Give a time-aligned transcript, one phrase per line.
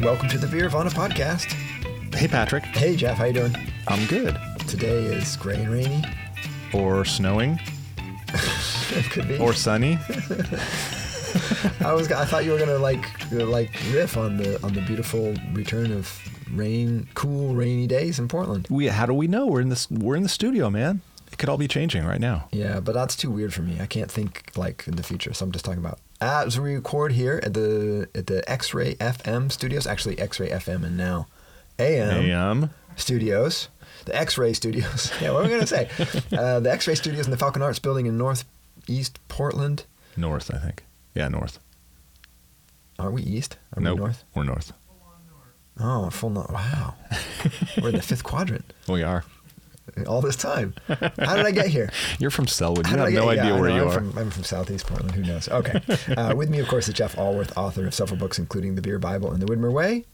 [0.00, 1.52] and welcome to the Beer Beervana podcast.
[2.14, 2.64] Hey, Patrick.
[2.64, 3.54] Hey, Jeff, how you doing?
[3.86, 4.34] I'm good.
[4.66, 6.02] Today is gray and rainy.
[6.72, 7.60] Or snowing.
[8.92, 9.36] It could be.
[9.36, 9.98] Or sunny.
[11.80, 12.10] I was.
[12.10, 16.18] I thought you were gonna like like riff on the on the beautiful return of
[16.54, 18.68] rain, cool rainy days in Portland.
[18.70, 18.86] We.
[18.86, 19.48] How do we know?
[19.48, 19.90] We're in this.
[19.90, 21.02] We're in the studio, man.
[21.40, 22.48] Could all be changing right now.
[22.52, 23.80] Yeah, but that's too weird for me.
[23.80, 27.12] I can't think like in the future, so I'm just talking about as we record
[27.12, 29.86] here at the at the X-Ray FM studios.
[29.86, 31.26] Actually, X-Ray FM and now
[31.78, 32.70] AM AM.
[32.96, 33.68] studios.
[34.04, 35.10] The X-Ray Studios.
[35.22, 35.88] yeah, what am I gonna say?
[36.36, 39.84] uh, the X-Ray Studios in the Falcon Arts Building in Northeast Portland.
[40.18, 40.84] North, I think.
[41.14, 41.58] Yeah, north.
[42.98, 43.56] Are we east?
[43.74, 43.94] Are Nope.
[43.96, 44.24] we north?
[44.34, 44.72] We're north.
[45.78, 46.50] Oh, full north.
[46.52, 46.94] Wow.
[47.80, 49.24] We're in the fifth quadrant We are.
[50.06, 50.74] all this time.
[50.88, 51.90] How did I get here?
[52.18, 52.90] You're from Sellwood.
[52.90, 53.92] You have no idea yeah, where know, you I'm are.
[53.92, 55.14] From, I'm from Southeast Portland.
[55.14, 55.48] Who knows?
[55.48, 55.80] Okay.
[56.16, 58.98] Uh, with me, of course, is Jeff Alworth, author of several books, including The Beer
[58.98, 60.04] Bible and The Widmer Way.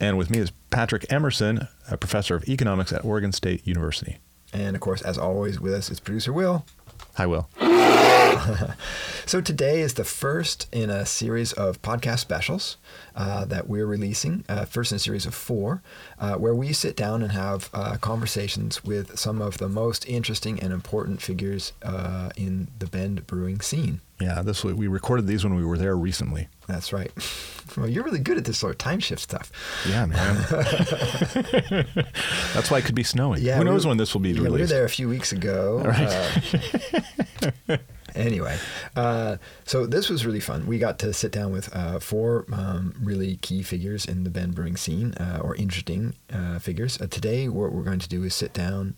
[0.00, 4.18] And with me is Patrick Emerson, a professor of economics at Oregon State University.
[4.52, 6.64] And of course, as always, with us is producer Will.
[7.16, 7.48] Hi, Will.
[9.26, 12.76] So today is the first in a series of podcast specials
[13.16, 15.82] uh, that we're releasing, uh, first in a series of four,
[16.18, 20.60] uh, where we sit down and have uh, conversations with some of the most interesting
[20.60, 24.00] and important figures uh, in the Bend brewing scene.
[24.20, 26.48] Yeah, this we recorded these when we were there recently.
[26.66, 27.10] That's right.
[27.78, 29.50] Well, you're really good at this sort of time shift stuff.
[29.88, 30.36] Yeah, man.
[32.52, 33.42] That's why it could be snowing.
[33.42, 35.80] Yeah, Who knows when this will be Yeah, we were there a few weeks ago.
[35.80, 37.78] Uh,
[38.14, 38.58] anyway,
[38.96, 40.66] uh, so this was really fun.
[40.66, 44.54] We got to sit down with uh, four um, really key figures in the Bend
[44.54, 47.00] brewing scene, uh, or interesting uh, figures.
[47.00, 48.96] Uh, today, what we're going to do is sit down.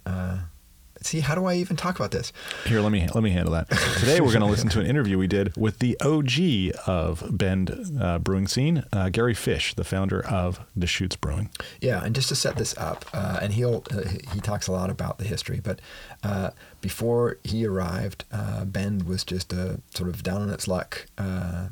[1.07, 2.33] See, how do I even talk about this?
[2.65, 3.71] Here, let me let me handle that.
[4.01, 7.97] Today, we're going to listen to an interview we did with the OG of Bend
[8.01, 11.51] uh, brewing scene, uh, Gary Fish, the founder of Deschutes Brewing.
[11.81, 14.03] Yeah, and just to set this up, uh, and he'll uh,
[14.33, 15.81] he talks a lot about the history, but
[16.25, 16.51] uh,
[16.81, 21.69] before he arrived, uh, Bend was just a sort of down on its luck uh,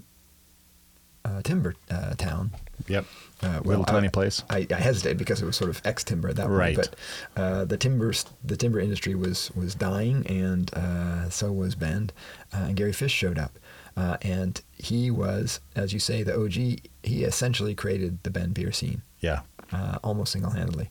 [1.25, 2.53] uh, timber uh, town.
[2.87, 3.05] Yep.
[3.43, 4.43] Uh, Little tiny I, place.
[4.49, 6.77] I, I hesitated because it was sort of ex timber at that Right.
[6.77, 6.95] point,
[7.35, 12.13] but uh, the timbers the timber industry was was dying, and uh, so was Bend.
[12.55, 13.59] Uh, and Gary Fish showed up,
[13.97, 16.53] uh, and he was, as you say, the OG.
[17.03, 19.41] He essentially created the Bend beer scene Yeah.
[19.73, 20.91] uh, almost single-handedly.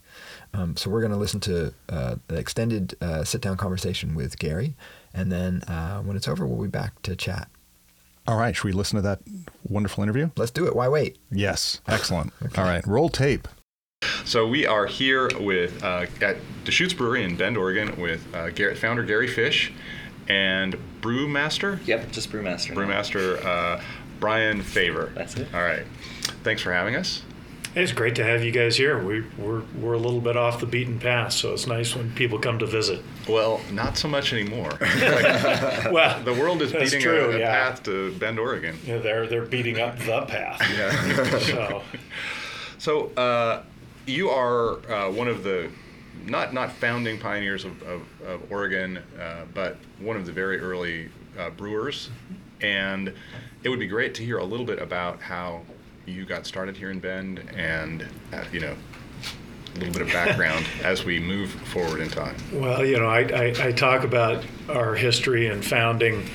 [0.53, 4.75] Um, so we're going to listen to uh, the extended uh, sit-down conversation with Gary,
[5.13, 7.47] and then uh, when it's over, we'll be back to chat.
[8.27, 8.55] All right.
[8.55, 9.19] Should we listen to that
[9.67, 10.29] wonderful interview?
[10.37, 10.75] Let's do it.
[10.75, 11.17] Why wait?
[11.31, 11.81] Yes.
[11.87, 12.33] Excellent.
[12.57, 12.85] All right.
[12.87, 13.47] Roll tape.
[14.25, 18.77] So we are here with uh, at Deschutes Brewery in Bend, Oregon, with uh, Garrett,
[18.77, 19.71] founder Gary Fish,
[20.27, 22.73] and brewmaster, Yep, just brewmaster.
[22.73, 23.81] brewmaster uh,
[24.19, 25.13] Brian Faivre.
[25.13, 25.47] That's it.
[25.53, 25.85] All right.
[26.43, 27.23] Thanks for having us.
[27.75, 29.03] It's great to have you guys here.
[29.03, 32.37] We, we're, we're a little bit off the beaten path, so it's nice when people
[32.37, 33.01] come to visit.
[33.27, 34.77] Well, not so much anymore.
[35.91, 37.51] Well, the world is beating true, a, a yeah.
[37.51, 38.77] path to Bend, Oregon.
[38.87, 40.61] know, they're, they're beating up the path.
[40.77, 41.39] Yeah.
[41.39, 41.81] So,
[42.77, 43.63] So uh,
[44.05, 45.69] you are uh, one of the
[46.25, 51.09] not not founding pioneers of, of, of Oregon, uh, but one of the very early
[51.37, 52.09] uh, brewers,
[52.61, 53.13] and
[53.63, 55.61] it would be great to hear a little bit about how
[56.05, 58.75] you got started here in Bend, and uh, you know
[59.75, 62.35] a little bit of background as we move forward in time.
[62.53, 66.29] well, you know, I, I, I talk about our history and founding,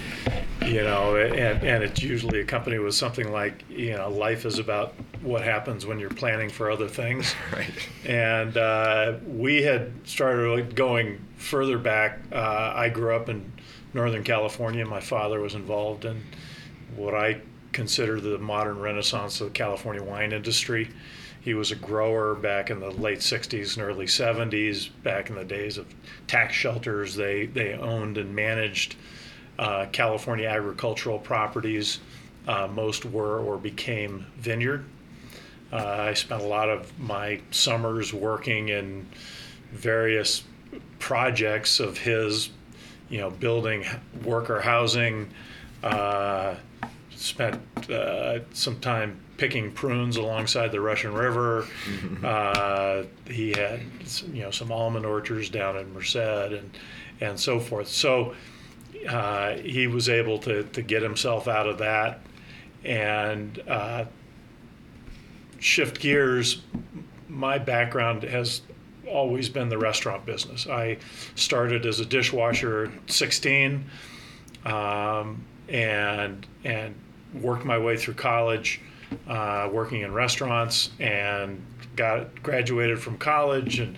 [0.64, 4.94] you know, and, and it's usually accompanied with something like, you know, life is about
[5.22, 7.34] what happens when you're planning for other things.
[7.52, 7.88] Right.
[8.04, 12.20] and uh, we had started going further back.
[12.32, 13.52] Uh, I grew up in
[13.94, 14.84] Northern California.
[14.84, 16.22] My father was involved in
[16.96, 17.40] what I
[17.78, 20.90] consider the modern renaissance of the California wine industry.
[21.40, 25.44] He was a grower back in the late 60s and early 70s, back in the
[25.44, 25.86] days of
[26.26, 27.14] tax shelters.
[27.14, 28.96] They, they owned and managed
[29.60, 32.00] uh, California agricultural properties.
[32.48, 34.84] Uh, most were or became vineyard.
[35.72, 39.06] Uh, I spent a lot of my summers working in
[39.70, 40.42] various
[40.98, 42.50] projects of his,
[43.08, 43.84] you know, building
[44.24, 45.30] worker housing.
[45.80, 46.56] Uh,
[47.18, 47.60] spent
[47.90, 51.66] uh, some time picking prunes alongside the Russian River.
[52.24, 53.80] Uh, he had,
[54.32, 56.76] you know, some almond orchards down in Merced and
[57.20, 57.88] and so forth.
[57.88, 58.34] So
[59.08, 62.20] uh, he was able to to get himself out of that
[62.84, 64.04] and uh,
[65.58, 66.62] shift gears.
[67.28, 68.62] My background has
[69.06, 70.66] always been the restaurant business.
[70.66, 70.98] I
[71.34, 73.84] started as a dishwasher at 16,
[74.64, 76.94] um, and and
[77.34, 78.80] worked my way through college.
[79.26, 81.62] uh, working in restaurants and
[81.96, 83.78] got graduated from college.
[83.78, 83.96] And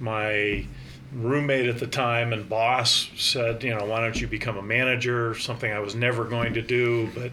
[0.00, 0.64] my
[1.12, 5.34] roommate at the time and boss said you know why don't you become a manager?
[5.34, 7.30] Something i was never going to do but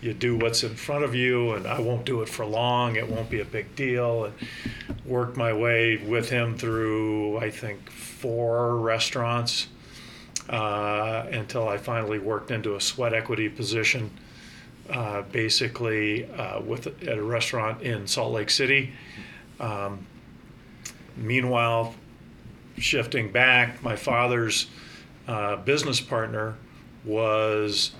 [0.00, 2.96] you do what's in front of you and i won't do it for long.
[2.96, 4.24] It won't be a big deal.
[4.24, 4.34] And
[5.04, 9.68] worked my way with him through i think four restaurants
[10.48, 14.10] uh, until i finally worked into a sweat equity position
[14.90, 18.92] uh, basically uh, with at a restaurant in Salt Lake City.
[19.58, 20.06] Um,
[21.16, 21.94] meanwhile,
[22.78, 24.66] shifting back, my father's
[25.28, 26.56] uh, business partner
[27.04, 27.92] was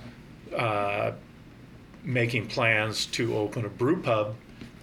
[0.56, 1.12] uh,
[2.02, 4.34] making plans to open a brew pub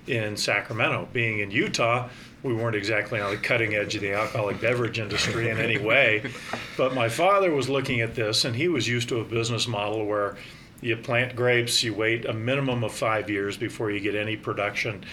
[0.08, 1.10] in Sacramento.
[1.12, 2.10] Being in Utah,
[2.44, 6.32] we weren't exactly on the cutting edge of the alcoholic beverage industry in any way.
[6.78, 10.06] But my father was looking at this, and he was used to a business model
[10.06, 10.38] where
[10.82, 15.04] you plant grapes, you wait a minimum of five years before you get any production.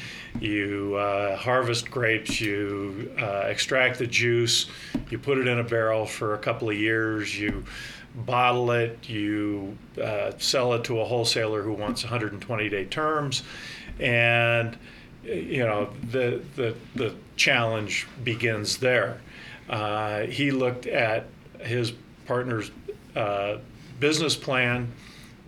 [0.40, 4.66] You uh, harvest grapes, you uh, extract the juice,
[5.10, 7.64] you put it in a barrel for a couple of years, you
[8.14, 13.42] bottle it, you uh, sell it to a wholesaler who wants 120 day terms,
[13.98, 14.76] and
[15.24, 19.20] you know the the the challenge begins there.
[19.68, 21.26] Uh, he looked at
[21.60, 21.92] his
[22.26, 22.70] partner's
[23.16, 23.56] uh,
[23.98, 24.92] business plan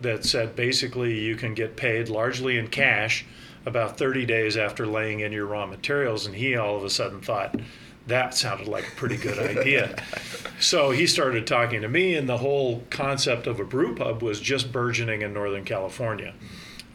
[0.01, 3.25] that said basically you can get paid largely in cash
[3.65, 6.25] about 30 days after laying in your raw materials.
[6.25, 7.55] And he all of a sudden thought,
[8.07, 10.01] that sounded like a pretty good idea.
[10.59, 14.39] so he started talking to me, and the whole concept of a brew pub was
[14.39, 16.33] just burgeoning in Northern California.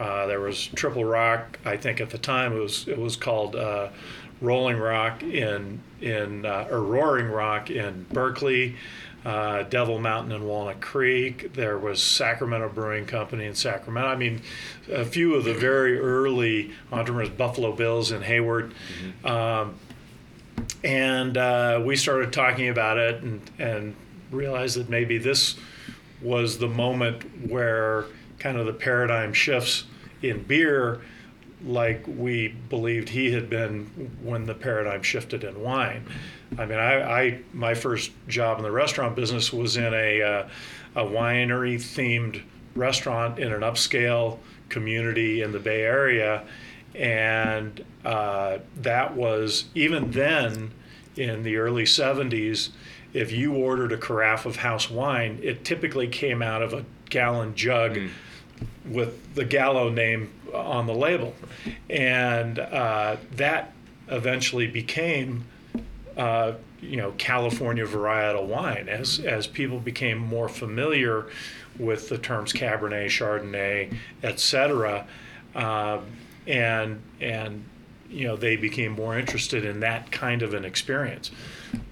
[0.00, 3.54] Uh, there was Triple Rock, I think at the time it was it was called
[3.54, 3.90] uh,
[4.40, 8.74] Rolling Rock in in uh, or Roaring Rock in Berkeley
[9.24, 11.52] uh, Devil Mountain and Walnut Creek.
[11.54, 14.08] There was Sacramento Brewing Company in Sacramento.
[14.08, 14.42] I mean,
[14.90, 18.72] a few of the very early entrepreneurs, Buffalo Bills in Hayward.
[18.72, 19.26] Mm-hmm.
[19.26, 19.74] Um,
[20.84, 23.96] and uh, we started talking about it and, and
[24.30, 25.56] realized that maybe this
[26.20, 28.06] was the moment where
[28.38, 29.84] kind of the paradigm shifts
[30.22, 31.00] in beer
[31.64, 33.86] like we believed he had been
[34.22, 36.04] when the paradigm shifted in wine.
[36.58, 40.48] I mean, I, I my first job in the restaurant business was in a uh,
[40.96, 42.42] a winery themed
[42.74, 44.38] restaurant in an upscale
[44.68, 46.44] community in the Bay Area,
[46.94, 50.72] and uh, that was even then
[51.16, 52.70] in the early 70s.
[53.12, 57.54] If you ordered a carafe of house wine, it typically came out of a gallon
[57.54, 57.96] jug.
[57.96, 58.10] Mm
[58.84, 61.34] with the Gallo name on the label,
[61.90, 63.72] and uh, that
[64.08, 65.44] eventually became.
[66.16, 66.52] Uh,
[66.82, 71.26] you know California varietal wine as as people became more familiar
[71.78, 75.06] with the terms Cabernet, Chardonnay, etc.
[75.54, 76.00] Uh,
[76.46, 77.64] and and
[78.10, 81.30] you know they became more interested in that kind of an experience.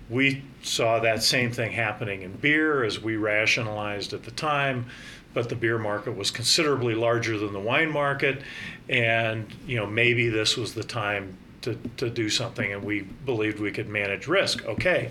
[0.08, 4.86] We saw that same thing happening in beer as we rationalized at the time
[5.32, 8.42] but the beer market was considerably larger than the wine market,
[8.88, 13.60] and you know maybe this was the time to, to do something, and we believed
[13.60, 14.64] we could manage risk.
[14.64, 15.10] Okay,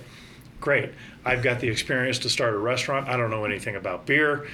[0.59, 0.91] great.
[1.25, 3.07] I've got the experience to start a restaurant.
[3.07, 4.47] I don't know anything about beer,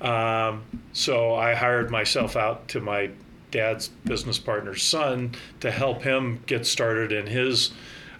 [0.00, 3.10] um, so I hired myself out to my
[3.50, 7.70] dad's business partner's son to help him get started in his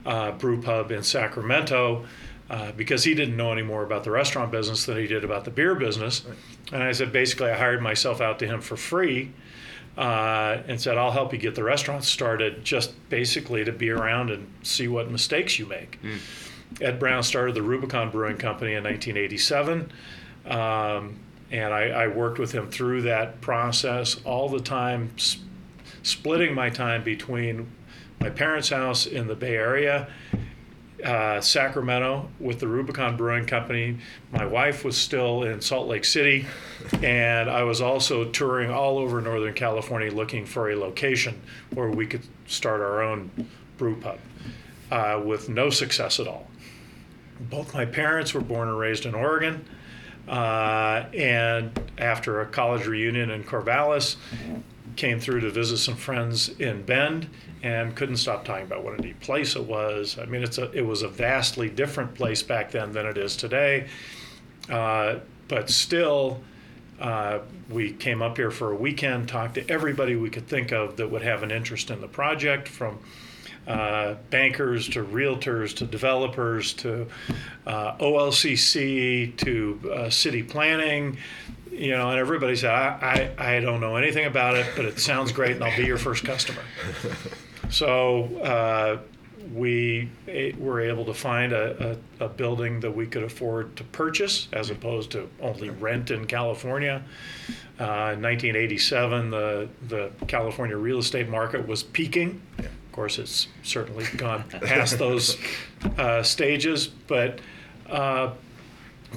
[0.07, 2.07] uh, brew pub in Sacramento.
[2.49, 5.45] Uh, because he didn't know any more about the restaurant business than he did about
[5.45, 6.25] the beer business.
[6.25, 6.37] Right.
[6.75, 9.33] And I said, basically, I hired myself out to him for free
[9.99, 14.31] uh, and said, I'll help you get the restaurant started just basically to be around
[14.31, 16.01] and see what mistakes you make.
[16.03, 16.19] Mm.
[16.81, 19.91] Ed Brown started the Rubicon Brewing Company in 1987.
[20.47, 21.19] Um,
[21.51, 25.43] and I, I, worked with him through that process all the time, sp-
[26.05, 27.69] splitting my time between
[28.21, 30.09] my parents' house in the Bay Area
[31.07, 33.97] uh, Sacramento with the Rubicon Brewing Company.
[34.33, 36.47] My wife was still in Salt Lake City,
[37.01, 41.41] and I was also touring all over Northern California looking for a location
[41.73, 43.31] where we could start our own
[43.79, 44.19] brew pub
[44.91, 46.49] uh, with no success at all.
[47.39, 49.65] Both my parents were born and raised in Oregon.
[50.27, 54.17] Uh, and after a college reunion in Corvallis,
[54.97, 57.29] came through to visit some friends in Bend
[57.63, 60.19] and couldn't stop talking about what a neat place it was.
[60.19, 63.37] I mean, it's a, it was a vastly different place back then than it is
[63.37, 63.89] today.
[64.71, 65.17] Uh,
[65.49, 66.41] but still,
[67.01, 70.97] uh, we came up here for a weekend, talked to everybody we could think of
[70.97, 72.99] that would have an interest in the project, from
[73.67, 77.07] uh, bankers to realtors to developers to
[77.67, 81.19] uh, OLCC to uh, city planning
[81.79, 84.99] you know, and everybody said, I, I, I don't know anything about it, but it
[84.99, 86.63] sounds great, and I'll be your first customer.
[87.69, 88.99] So uh,
[89.53, 90.09] we
[90.59, 94.71] were able to find a, a, a building that we could afford to purchase as
[94.71, 97.03] opposed to only rent in California.
[97.79, 102.41] Uh, in 1987, the, the California real estate market was peaking.
[102.59, 105.37] Of course, it's certainly gone past those
[105.99, 107.41] uh, stages, but
[107.89, 108.33] uh,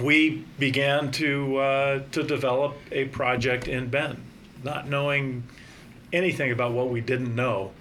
[0.02, 4.18] we began to uh, to develop a project in Bend,
[4.64, 5.44] not knowing
[6.14, 7.72] anything about what we didn't know.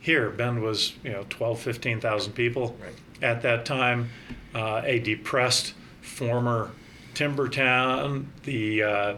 [0.00, 2.92] Here, Bend was you know 12, 15,000 people Right.
[3.22, 4.10] at that time,
[4.54, 6.70] uh, a depressed former
[7.14, 8.30] timber town.
[8.44, 9.16] The uh,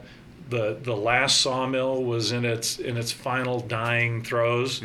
[0.49, 4.83] the the last sawmill was in its in its final dying throes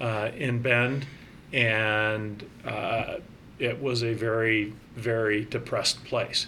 [0.00, 1.06] uh, in Bend,
[1.52, 3.16] and uh,
[3.58, 6.46] it was a very very depressed place.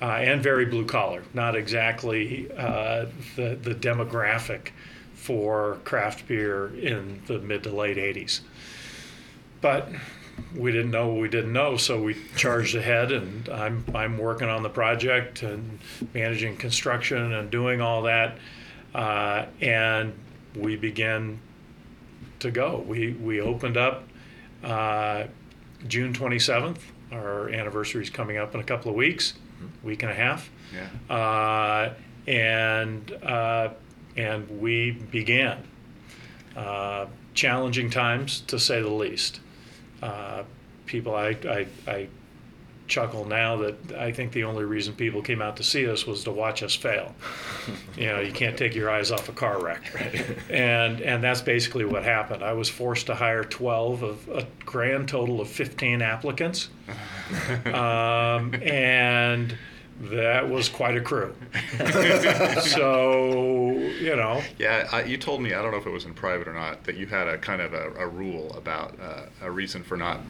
[0.00, 4.68] Uh, and very blue collar, not exactly uh, the the demographic
[5.14, 8.40] for craft beer in the mid to late '80s.
[9.60, 9.88] But
[10.54, 14.48] we didn't know what we didn't know, so we charged ahead, and I'm I'm working
[14.48, 15.78] on the project and
[16.14, 18.38] managing construction and doing all that,
[18.94, 20.12] uh, and
[20.54, 21.40] we began
[22.40, 22.84] to go.
[22.86, 24.04] We we opened up
[24.62, 25.24] uh,
[25.86, 26.78] June 27th.
[27.12, 29.34] Our anniversary is coming up in a couple of weeks,
[29.82, 31.14] week and a half, Yeah.
[31.14, 31.94] uh,
[32.26, 33.70] and uh,
[34.16, 35.58] and we began.
[36.56, 39.38] Uh, challenging times, to say the least.
[40.02, 40.42] Uh,
[40.86, 42.08] people, I, I, I
[42.88, 46.24] chuckle now that I think the only reason people came out to see us was
[46.24, 47.14] to watch us fail.
[47.96, 49.82] you know, you can't take your eyes off a car wreck,
[50.50, 52.42] and and that's basically what happened.
[52.42, 56.68] I was forced to hire 12 of a grand total of 15 applicants,
[57.66, 59.56] um, and
[60.00, 61.34] that was quite a crew.
[62.60, 66.14] so you know, Yeah, I, you told me, I don't know if it was in
[66.14, 69.50] private or not, that you had a kind of a, a rule about uh, a
[69.50, 70.20] reason for not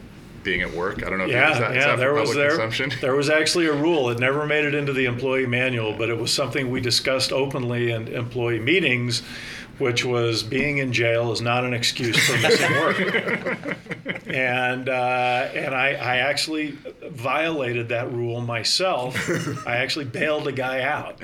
[0.43, 1.03] being at work.
[1.05, 2.49] I don't know if Yeah, it, is that, is yeah, that there was there.
[2.49, 2.91] consumption.
[3.01, 4.09] There was actually a rule.
[4.09, 7.91] It never made it into the employee manual, but it was something we discussed openly
[7.91, 9.21] in employee meetings,
[9.77, 12.99] which was being in jail is not an excuse for missing work.
[14.27, 19.15] and uh, and I, I actually violated that rule myself.
[19.67, 21.19] I actually bailed a guy out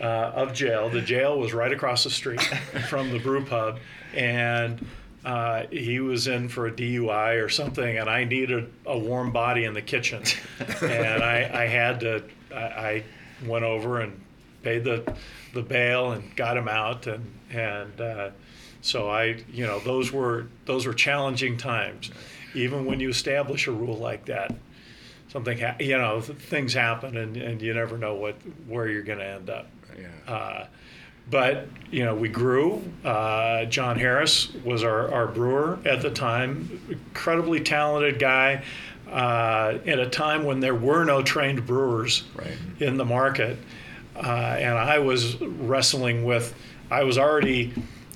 [0.00, 0.88] uh, of jail.
[0.90, 2.42] The jail was right across the street
[2.88, 3.78] from the brew pub,
[4.14, 4.84] and
[5.26, 9.64] uh, he was in for a DUI or something, and I needed a warm body
[9.64, 10.22] in the kitchen,
[10.80, 12.22] and I, I had to.
[12.54, 13.04] I, I
[13.44, 14.20] went over and
[14.62, 15.16] paid the
[15.52, 18.30] the bail and got him out, and and uh,
[18.82, 22.12] so I, you know, those were those were challenging times.
[22.54, 24.54] Even when you establish a rule like that,
[25.28, 28.36] something ha- you know th- things happen, and, and you never know what
[28.68, 29.66] where you're going to end up.
[29.98, 30.32] yeah.
[30.32, 30.66] Uh,
[31.30, 32.82] but you know, we grew.
[33.04, 38.64] Uh, John Harris was our, our brewer at the time, incredibly talented guy.
[39.08, 42.56] Uh, at a time when there were no trained brewers Right.
[42.80, 43.56] in the market,
[44.16, 44.20] uh,
[44.58, 46.52] and I was wrestling with.
[46.90, 47.72] I was already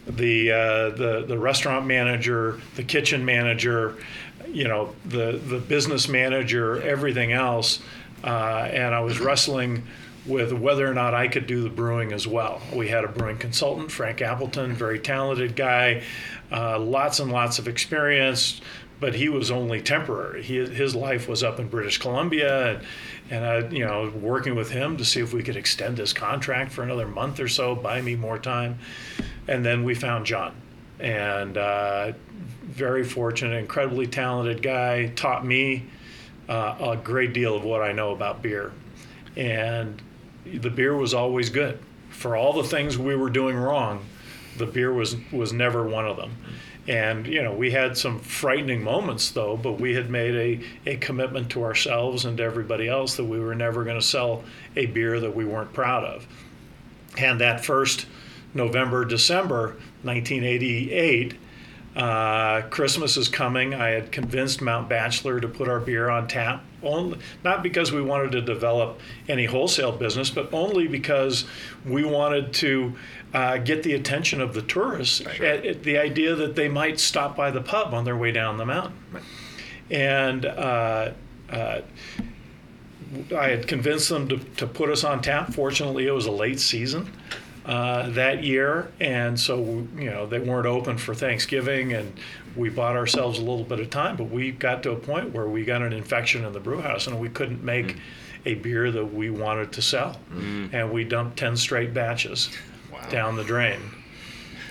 [0.09, 0.57] the uh,
[0.91, 3.99] the the restaurant manager, the kitchen manager,
[4.49, 7.79] you know, the the business manager, everything else,
[8.25, 9.85] uh, and I was wrestling
[10.31, 12.63] with whether or not I could do the brewing as well.
[12.73, 16.03] We had a brewing consultant, Frank Appleton, very talented guy,
[16.53, 18.61] uh, lots and lots of experience,
[19.01, 20.43] but he was only temporary.
[20.43, 22.87] He, his life was up in British Columbia, and,
[23.31, 26.71] and I, you know, working with him to see if we could extend his contract
[26.71, 28.79] for another month or so, buy me more time,
[29.49, 30.55] and then we found John,
[31.01, 32.13] and uh,
[32.63, 35.87] very fortunate, incredibly talented guy, taught me
[36.49, 38.73] uh, a great deal of what I know about beer,
[39.37, 40.01] and
[40.45, 41.79] the beer was always good.
[42.11, 44.05] For all the things we were doing wrong,
[44.57, 46.37] the beer was was never one of them.
[46.89, 50.35] And you know, we had some frightening moments though, but we had made
[50.87, 54.07] a, a commitment to ourselves and to everybody else that we were never going to
[54.07, 54.43] sell
[54.77, 56.27] a beer that we weren't proud of.
[57.19, 58.07] And that first
[58.55, 61.35] November, December 1988,
[61.97, 63.75] uh, Christmas is coming.
[63.75, 68.03] I had convinced Mount Bachelor to put our beer on tap, only, not because we
[68.03, 71.45] wanted to develop any wholesale business, but only because
[71.85, 72.95] we wanted to
[73.35, 77.37] uh, get the attention of the tourists at, at the idea that they might stop
[77.37, 78.97] by the pub on their way down the mountain.
[79.91, 81.13] And uh,
[81.51, 81.81] uh,
[83.37, 85.53] I had convinced them to, to put us on tap.
[85.53, 87.11] Fortunately, it was a late season
[87.67, 89.59] uh, that year, and so
[89.97, 92.13] you know they weren't open for Thanksgiving, and
[92.57, 94.17] we bought ourselves a little bit of time.
[94.17, 97.07] But we got to a point where we got an infection in the brew house,
[97.07, 97.97] and we couldn't make
[98.47, 102.51] a beer that we wanted to sell, and we dumped ten straight batches
[102.93, 103.09] Wow.
[103.09, 103.79] down the drain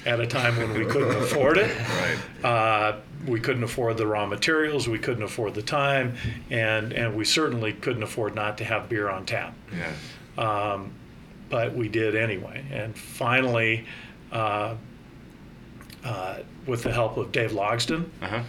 [0.06, 1.70] at a time when we couldn't afford it.
[1.78, 2.18] Right.
[2.46, 6.16] Uh, we couldn't afford the raw materials, we couldn't afford the time,
[6.50, 9.54] and, and we certainly couldn't afford not to have beer on tap.
[9.78, 9.94] Yeah.
[11.50, 12.64] But we did anyway.
[12.72, 13.86] And finally,
[14.32, 14.76] uh,
[16.04, 18.42] uh, with the help of Dave Logsdon, Uh-huh.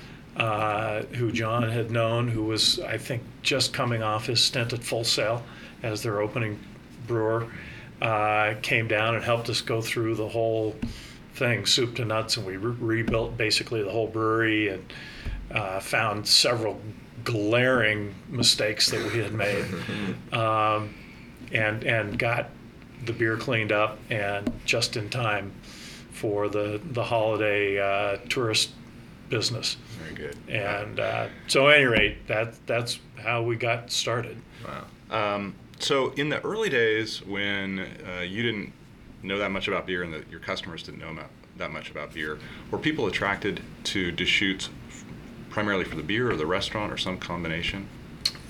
[0.42, 4.85] uh, who John had known, who was, I think, just coming off his stint at
[4.85, 5.42] Full Sail
[5.83, 6.59] as their opening
[7.07, 7.47] brewer,
[8.02, 10.76] uh, came down and helped us go through the whole
[11.35, 14.92] thing, soup to nuts, and we re- rebuilt basically the whole brewery and
[15.52, 16.80] uh, found several
[17.25, 19.64] glaring mistakes that we had made,
[20.33, 20.95] um,
[21.52, 22.49] and and got
[23.04, 25.52] the beer cleaned up and just in time
[26.12, 28.71] for the the holiday uh, tourist
[29.28, 29.76] business.
[29.99, 30.37] Very good.
[30.49, 34.37] And uh, so, at any rate, that that's how we got started.
[34.66, 35.35] Wow.
[35.35, 38.73] Um, so in the early days when uh, you didn't
[39.23, 42.12] know that much about beer and that your customers didn't know about, that much about
[42.12, 42.38] beer,
[42.71, 44.69] were people attracted to Deschutes
[45.49, 47.88] primarily for the beer or the restaurant or some combination?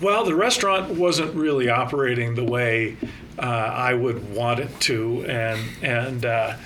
[0.01, 2.97] Well, the restaurant wasn't really operating the way
[3.41, 6.57] uh, I would want it to, and and uh,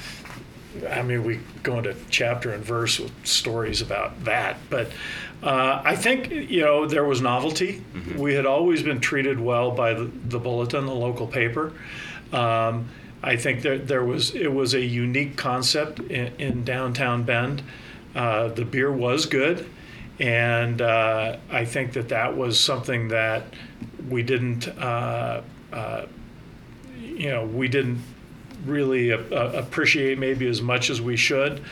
[0.91, 4.91] I mean we go into chapter and verse with stories about that, but.
[5.43, 7.85] Uh, I think you know there was novelty.
[8.17, 11.75] We had always been treated well by the, the Bulletin, the local paper.
[12.33, 12.89] Um,
[13.23, 17.63] I think that there was it was a unique concept in, in downtown Bend.
[18.15, 19.67] Uh, the beer was good,
[20.21, 23.45] and uh, I think that that was something that
[24.09, 26.07] we didn't, uh, uh,
[27.05, 28.01] you know, we didn't
[28.67, 31.63] really a- a- appreciate maybe as much as we should.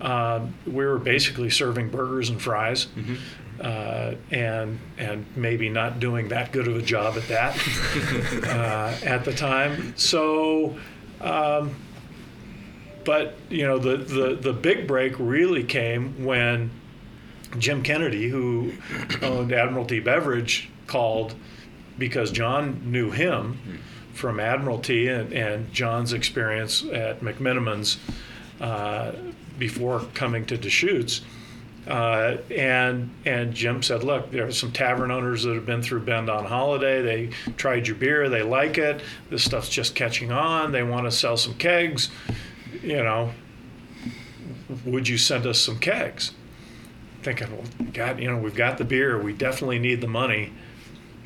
[0.00, 2.86] Um, we were basically serving burgers and fries,
[3.60, 7.56] uh, and and maybe not doing that good of a job at that
[8.44, 9.94] uh, at the time.
[9.96, 10.76] So.
[11.20, 11.74] Um,
[13.04, 16.70] but you know the, the, the big break really came when
[17.58, 18.72] Jim Kennedy, who
[19.22, 21.34] owned Admiralty Beverage, called
[21.98, 23.80] because John knew him
[24.16, 27.98] from Admiralty and, and John's experience at McMenamins
[28.60, 29.12] uh,
[29.58, 31.20] before coming to Deschutes.
[31.86, 36.00] Uh, and and Jim said, "Look, there are some tavern owners that have been through
[36.00, 37.00] Bend on holiday.
[37.00, 37.26] They
[37.56, 39.02] tried your beer, they like it.
[39.30, 40.72] This stuff's just catching on.
[40.72, 42.10] They want to sell some kegs.
[42.82, 43.32] You know,
[44.84, 46.32] would you send us some kegs?"
[47.22, 49.20] Thinking, well, God, you know, we've got the beer.
[49.20, 50.52] We definitely need the money.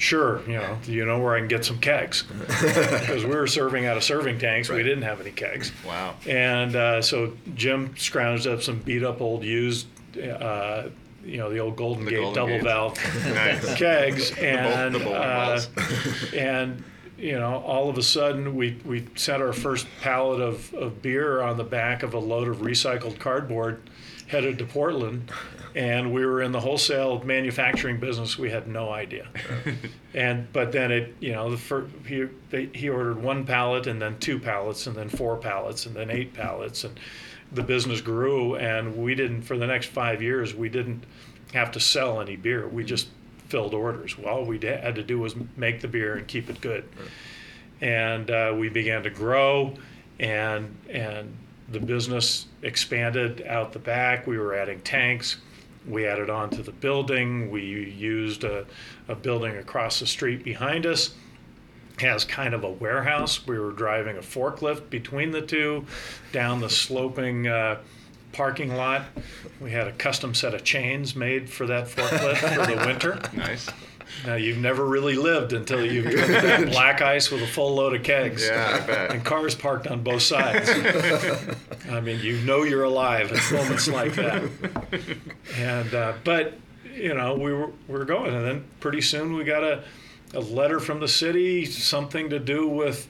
[0.01, 2.25] Sure, you know, do you know where I can get some kegs?
[2.49, 4.71] Because we were serving out of serving tanks.
[4.71, 5.73] We didn't have any kegs.
[5.87, 6.15] Wow.
[6.27, 10.85] And uh, so Jim scrounged up some beat up old used, uh,
[11.23, 13.75] you know, the old Golden The Gate Golden double valve Nice.
[13.75, 15.61] kegs, The and the uh,
[16.35, 16.83] and
[17.19, 21.43] you know, all of a sudden we we sent our first pallet of, of beer
[21.43, 23.83] on the back of a load of recycled cardboard,
[24.29, 25.31] headed to Portland,
[25.75, 28.39] and we were in the wholesale manufacturing business.
[28.39, 29.29] We had no idea,
[30.15, 34.01] and but then it you know the first, he they, he ordered one pallet and
[34.01, 36.99] then two pallets and then four pallets and then eight pallets and
[37.53, 41.05] the business grew and we didn't for the next five years we didn't
[41.53, 42.69] have to sell any beer.
[42.69, 43.09] We just
[43.49, 44.17] filled orders.
[44.17, 46.89] Well, all we da- had to do was make the beer and keep it good.
[47.81, 49.75] And uh, we began to grow,
[50.19, 51.35] and and
[51.71, 54.27] the business expanded out the back.
[54.27, 55.39] We were adding tanks.
[55.89, 57.51] We added on to the building.
[57.51, 58.67] We used a,
[59.09, 61.15] a building across the street behind us
[62.03, 63.47] as kind of a warehouse.
[63.47, 65.87] We were driving a forklift between the two
[66.33, 67.81] down the sloping uh,
[68.33, 69.03] parking lot.
[69.61, 73.21] We had a custom set of chains made for that forklift for the winter.
[73.33, 73.69] Nice.
[74.27, 78.03] Now, you've never really lived until you've driven black ice with a full load of
[78.03, 78.47] kegs.
[78.47, 80.71] Yeah, And cars parked on both sides.
[81.91, 84.43] I mean, you know you're alive at moments like that.
[85.57, 86.55] And uh, but
[86.95, 89.83] you know we were we were going, and then pretty soon we got a
[90.35, 93.09] a letter from the city, something to do with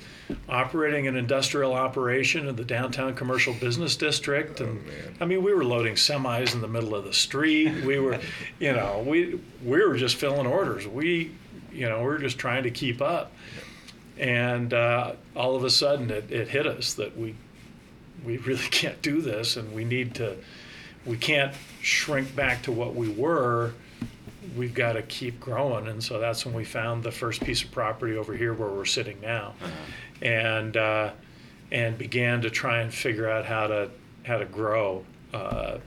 [0.49, 4.61] operating an industrial operation in the downtown commercial business district.
[4.61, 4.83] And
[5.21, 7.85] I mean, we were loading semis in the middle of the street.
[7.85, 8.19] We were,
[8.59, 10.87] you know, we we were just filling orders.
[10.87, 11.33] We,
[11.73, 13.33] you know, we were just trying to keep up.
[14.19, 17.35] And uh, all of a sudden, it, it hit us that we
[18.25, 20.37] we really can't do this, and we need to.
[21.07, 23.73] We can't shrink back to what we were
[24.57, 25.89] we've got to keep growing.
[25.89, 28.85] And so that's when we found the first piece of property over here where we're
[28.85, 29.55] sitting now,
[30.23, 31.11] and uh,
[31.73, 33.91] and began to try and figure out how to
[34.25, 35.79] how to grow uh,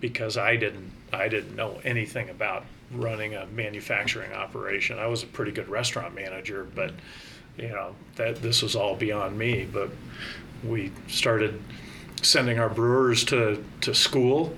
[0.00, 4.98] because I didn't I didn't know anything about running a manufacturing operation.
[4.98, 6.92] I was a pretty good restaurant manager, but
[7.56, 9.68] you know that this was all beyond me.
[9.70, 9.90] But
[10.64, 11.60] we started
[12.22, 14.54] sending our brewers to to school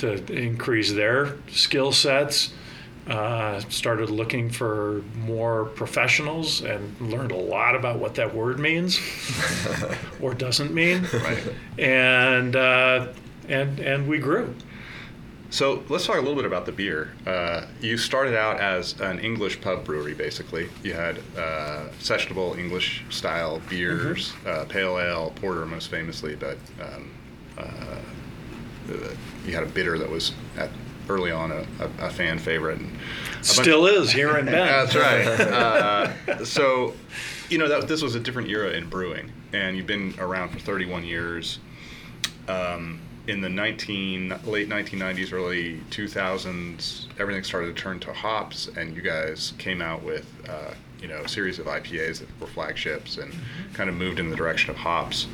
[0.00, 2.52] to increase their skill sets.
[3.08, 9.00] Uh, started looking for more professionals and learned a lot about what that word means
[10.20, 11.08] or doesn't mean.
[11.12, 11.42] Right.
[11.78, 13.08] And uh,
[13.48, 14.54] and and we grew.
[15.50, 17.12] So let's talk a little bit about the beer.
[17.26, 20.68] Uh, you started out as an English pub brewery, basically.
[20.84, 27.10] You had uh, sessionable English style beers, uh, pale ale, porter, most famously, but um,
[27.58, 27.98] uh,
[29.46, 30.70] you had a bitter that was at
[31.08, 32.78] early on a, a, a fan favorite.
[32.78, 34.56] And bunch- Still is here in Bend.
[34.92, 35.26] That's right.
[35.26, 36.94] Uh, so,
[37.48, 40.58] you know, that, this was a different era in brewing, and you've been around for
[40.60, 41.58] 31 years.
[42.48, 48.94] Um, in the 19 late 1990s, early 2000s, everything started to turn to hops, and
[48.96, 53.18] you guys came out with, uh, you know, a series of IPAs that were flagships
[53.18, 53.32] and
[53.72, 55.26] kind of moved in the direction of hops.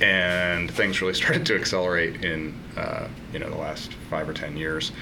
[0.00, 4.56] And things really started to accelerate in, uh, you know, the last five or ten
[4.56, 4.92] years.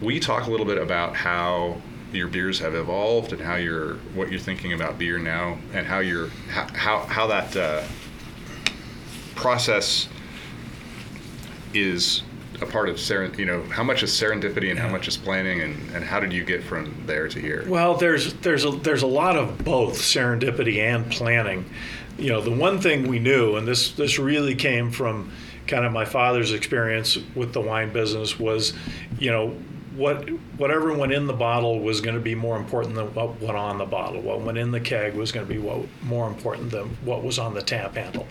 [0.00, 1.80] We talk a little bit about how
[2.12, 5.98] your beers have evolved and how you're what you're thinking about beer now and how
[5.98, 7.82] you're how how, how that uh,
[9.34, 10.08] process
[11.72, 12.22] is
[12.62, 15.60] a part of seren- you know how much is serendipity and how much is planning
[15.60, 17.64] and, and how did you get from there to here?
[17.66, 21.68] Well, there's there's a there's a lot of both serendipity and planning.
[22.18, 25.32] You know, the one thing we knew, and this this really came from
[25.66, 28.72] kind of my father's experience with the wine business, was,
[29.18, 29.56] you know,
[29.96, 33.56] what whatever went in the bottle was going to be more important than what went
[33.56, 34.20] on the bottle.
[34.20, 37.38] What went in the keg was going to be what more important than what was
[37.38, 38.26] on the tap handle.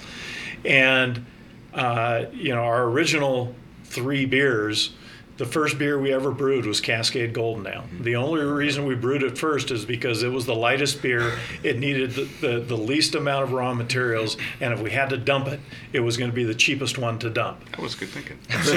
[0.66, 1.26] And
[1.74, 4.92] uh, you know, our original three beers,
[5.38, 7.82] the first beer we ever brewed was Cascade Golden Ale.
[7.82, 8.04] Mm-hmm.
[8.04, 11.40] The only reason we brewed it first is because it was the lightest beer.
[11.64, 15.18] It needed the, the, the least amount of raw materials, and if we had to
[15.18, 15.60] dump it,
[15.92, 17.68] it was going to be the cheapest one to dump.
[17.72, 18.74] that was good thinking So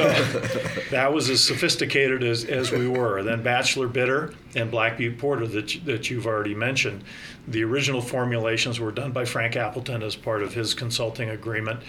[0.91, 3.23] that was as sophisticated as, as we were.
[3.23, 7.05] Then Bachelor Bitter and Black Butte Porter that, that you've already mentioned.
[7.49, 11.81] The original formulations were done by Frank Appleton as part of his consulting agreement.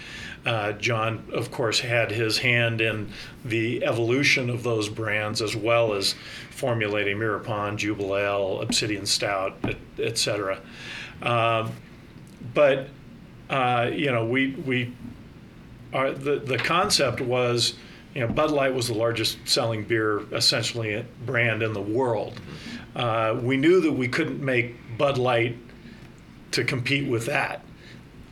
[0.48, 3.12] Uh, John, of course, had his hand in
[3.44, 6.14] the evolution of those brands as well as
[6.50, 10.58] formulating Mirror Pond, Jubilee, Obsidian Stout, et, et cetera.
[11.22, 11.72] Um,
[12.54, 12.88] but
[13.50, 14.92] uh, you know, we we
[15.92, 17.74] our, the the concept was,
[18.14, 22.40] you know, Bud Light was the largest selling beer essentially brand in the world.
[22.96, 25.56] Uh, we knew that we couldn't make Bud Light
[26.52, 27.60] to compete with that.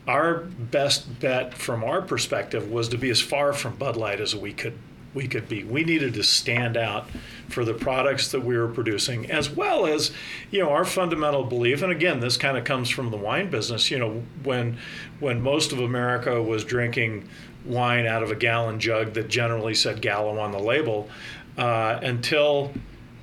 [0.07, 4.35] Our best bet from our perspective was to be as far from Bud Light as
[4.35, 4.77] we could
[5.13, 5.63] we could be.
[5.63, 7.09] We needed to stand out
[7.49, 10.11] for the products that we were producing, as well as,
[10.51, 11.81] you know, our fundamental belief.
[11.81, 13.89] And again, this kind of comes from the wine business.
[13.89, 14.77] You know, when
[15.19, 17.27] when most of America was drinking
[17.65, 21.09] wine out of a gallon jug that generally said Gallo on the label,
[21.57, 22.71] uh, until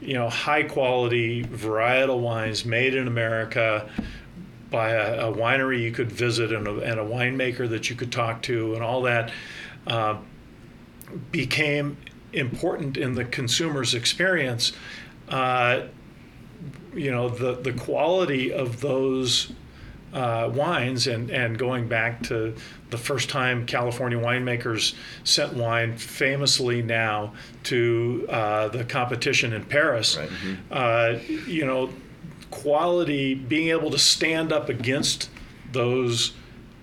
[0.00, 3.88] you know high quality varietal wines made in America
[4.74, 8.10] by a, a winery you could visit and a, and a winemaker that you could
[8.10, 9.30] talk to and all that
[9.86, 10.16] uh,
[11.30, 11.96] became
[12.32, 14.72] important in the consumer's experience.
[15.28, 15.82] Uh,
[16.92, 19.52] you know, the, the quality of those
[20.12, 22.52] uh, wines and, and going back to
[22.90, 27.32] the first time California winemakers sent wine famously now
[27.62, 30.16] to uh, the competition in Paris.
[30.16, 30.30] Right.
[30.72, 31.90] Uh, you know,
[32.54, 35.28] quality, being able to stand up against
[35.72, 36.32] those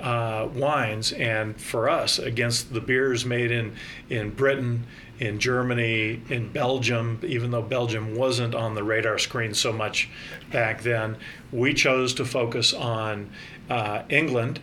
[0.02, 3.74] uh, wines, and for us, against the beers made in,
[4.10, 4.86] in Britain,
[5.20, 10.10] in Germany, in Belgium, even though Belgium wasn't on the radar screen so much
[10.52, 11.16] back then,
[11.52, 13.30] we chose to focus on
[13.70, 14.60] uh, England,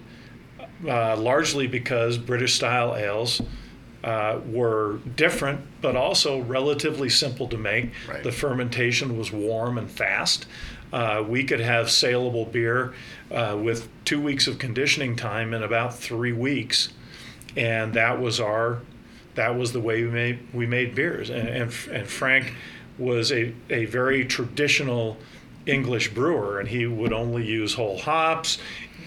[0.86, 3.40] uh, largely because British style ales.
[4.04, 7.90] Uh, were different, but also relatively simple to make.
[8.08, 8.22] Right.
[8.22, 10.46] The fermentation was warm and fast.
[10.92, 12.94] Uh, we could have saleable beer
[13.30, 16.90] uh, with two weeks of conditioning time in about three weeks,
[17.56, 18.80] and that was our
[19.34, 21.30] that was the way we made we made beers.
[21.30, 22.54] And and, and Frank
[22.98, 25.16] was a, a very traditional
[25.66, 28.58] English brewer, and he would only use whole hops,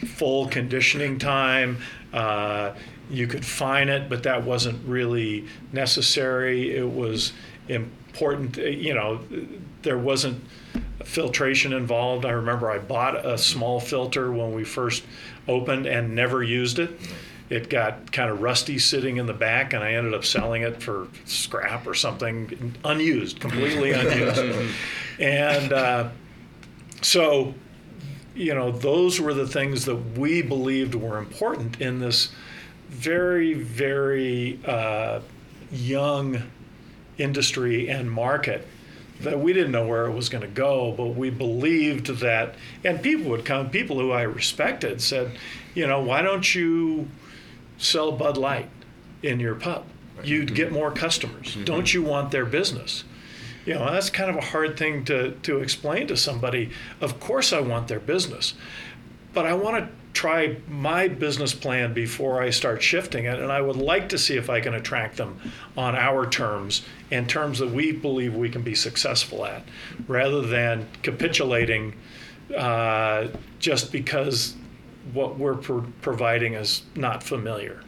[0.06, 1.78] full conditioning time.
[2.14, 2.74] Uh,
[3.10, 6.76] you could fine it, but that wasn't really necessary.
[6.76, 7.34] It was
[7.68, 9.20] important, you know,
[9.82, 10.42] there wasn't
[11.04, 12.26] filtration involved.
[12.26, 15.04] I remember I bought a small filter when we first
[15.48, 16.92] opened and never used it.
[17.50, 20.82] it got kind of rusty sitting in the back, and I ended up selling it
[20.82, 24.74] for scrap or something, unused, completely unused.
[25.20, 26.10] and uh,
[27.02, 27.54] so,
[28.36, 32.32] you know, those were the things that we believed were important in this
[32.88, 35.20] very, very uh,
[35.72, 36.42] young
[37.18, 38.68] industry and market
[39.24, 43.02] that we didn't know where it was going to go, but we believed that, and
[43.02, 45.38] people would come, people who I respected said,
[45.74, 47.08] you know, why don't you
[47.78, 48.70] sell Bud Light
[49.24, 49.86] in your pub?
[50.24, 50.76] You'd get mm-hmm.
[50.76, 51.50] more customers.
[51.50, 51.64] Mm-hmm.
[51.64, 53.04] Don't you want their business?
[53.66, 56.72] You know, that's kind of a hard thing to, to explain to somebody.
[57.00, 58.56] Of course, I want their business,
[59.34, 63.40] but I want to try my business plan before I start shifting it.
[63.40, 65.40] And I would like to see if I can attract them
[65.78, 69.64] on our terms and terms that we believe we can be successful at,
[70.08, 71.96] rather than capitulating
[72.56, 73.28] uh,
[73.60, 74.56] just because
[75.14, 77.82] what we're pro- providing is not familiar.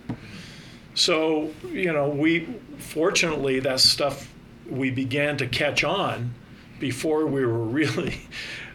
[0.96, 4.32] So, you know, we fortunately, that stuff
[4.70, 6.34] we began to catch on
[6.80, 8.28] before we were really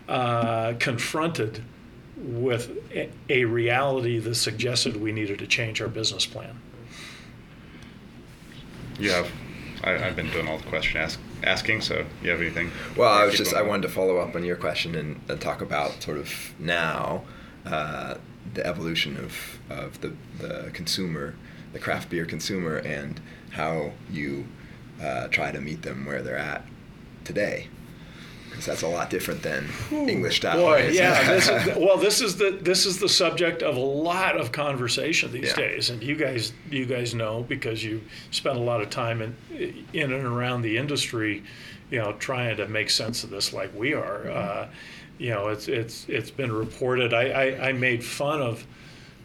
[0.08, 1.62] uh, confronted
[2.20, 6.60] with a, a reality that suggested we needed to change our business plan.
[8.98, 9.26] Yeah.
[9.84, 12.70] I, I've been doing all the question ask, asking, so you have anything?
[12.96, 15.40] Well, I was Keep just I wanted to follow up on your question and, and
[15.40, 17.22] talk about sort of now
[17.64, 18.14] uh,
[18.54, 21.36] the evolution of of the the consumer,
[21.72, 24.46] the craft beer consumer, and how you
[25.00, 26.64] uh, try to meet them where they're at
[27.24, 27.68] today.
[28.48, 30.58] Because that's a lot different than English style.
[30.58, 31.26] Boy, yeah.
[31.38, 35.30] This is, well, this is the this is the subject of a lot of conversation
[35.32, 35.56] these Yeah.
[35.56, 39.36] days, and you guys you guys know because you spend a lot of time in
[39.92, 41.42] in and around the industry,
[41.90, 44.20] you know, trying to make sense of this like we are.
[44.24, 44.62] Mm-hmm.
[44.62, 44.66] Uh,
[45.18, 47.12] you know, it's it's it's been reported.
[47.12, 48.64] I, I, I made fun of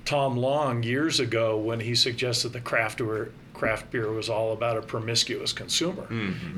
[0.05, 4.75] Tom Long years ago when he suggested the craft beer craft beer was all about
[4.77, 6.07] a promiscuous consumer,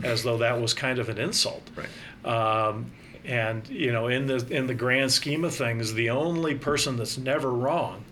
[0.03, 1.61] as though that was kind of an insult.
[1.75, 1.89] Right.
[2.25, 2.91] Um,
[3.23, 7.17] and you know, in the in the grand scheme of things, the only person that's
[7.17, 8.03] never wrong,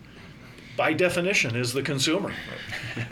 [0.76, 2.34] by definition, is the consumer.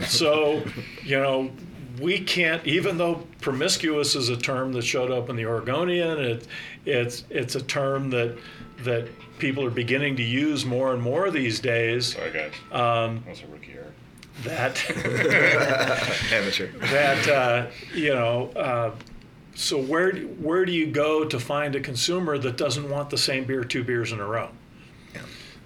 [0.08, 0.64] so,
[1.04, 1.52] you know,
[2.00, 2.66] we can't.
[2.66, 6.48] Even though promiscuous is a term that showed up in the Oregonian, it,
[6.86, 8.38] it's it's a term that
[8.84, 12.14] that people are beginning to use more and more these days.
[12.14, 12.54] Sorry, guys.
[12.72, 13.92] Um, that was a rookie error.
[14.44, 14.84] that
[16.34, 16.68] Amateur.
[16.88, 18.50] that uh, you know.
[18.56, 18.92] Uh,
[19.56, 23.18] so where do- where do you go to find a consumer that doesn't want the
[23.18, 24.50] same beer two beers in a row?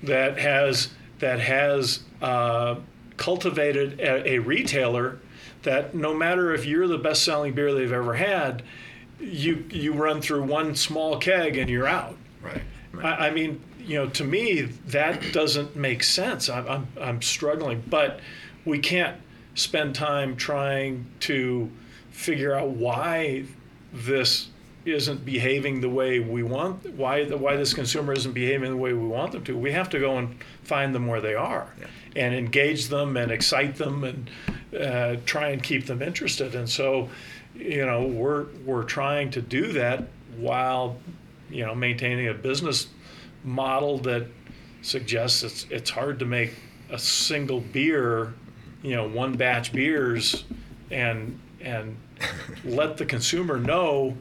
[0.04, 2.76] That has that has uh,
[3.18, 5.20] cultivated a, a retailer
[5.64, 8.64] that no matter if you're the best selling beer they've ever had,
[9.20, 12.18] you you run through one small keg and you're out.
[12.42, 12.62] Right.
[13.02, 16.50] I, I mean, you know, to me, that doesn't make sense.
[16.50, 18.20] I'm, I'm, I'm struggling, but
[18.66, 19.18] we can't
[19.54, 21.70] spend time trying to
[22.12, 23.46] figure out why
[23.96, 24.50] this
[24.86, 28.94] isn't behaving the way we want, why the, why this consumer isn't behaving the way
[28.94, 29.58] we want them to.
[29.58, 31.88] We have to go and find them where they are, Yeah.
[32.16, 34.30] and engage them and excite them and
[34.80, 36.54] uh, try and keep them interested.
[36.54, 37.10] And so,
[37.56, 40.04] you know, we're we're trying to do that
[40.38, 40.98] while
[41.50, 42.88] you know maintaining a business
[43.44, 44.28] model that
[44.84, 46.54] suggests it's it's hard to make
[46.92, 48.34] a single beer,
[48.84, 50.44] you know, one batch beers,
[50.92, 51.96] and and
[52.64, 54.16] let the consumer know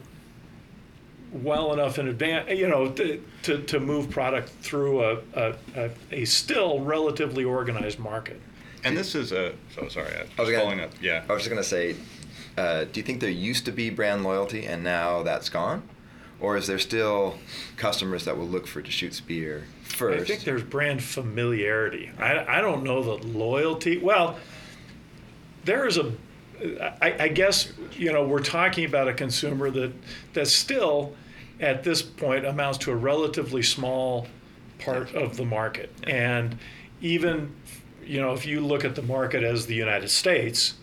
[1.32, 5.90] well enough in advance, you know, to, to, to move product through a, a, a,
[6.12, 8.40] a still relatively organized market.
[8.84, 9.54] And this is a.
[9.74, 10.90] So sorry, I I was was gonna- following up.
[11.00, 11.24] Yeah.
[11.28, 11.96] I was just gonna say,
[12.56, 15.82] uh, do you think there used to be brand loyalty and now that's gone,
[16.38, 17.38] or is there still
[17.76, 20.22] customers that will look for Deschutes beer first?
[20.22, 22.10] I think there's brand familiarity.
[22.18, 23.96] I, I don't know the loyalty.
[23.98, 24.38] Well,
[25.64, 26.12] there is a.
[27.00, 29.92] I, I guess you know we're talking about a consumer that
[30.34, 31.14] that still,
[31.60, 34.26] at this point, amounts to a relatively small
[34.78, 36.56] part of the market, and
[37.00, 37.52] even
[38.04, 40.74] you know if you look at the market as the United States,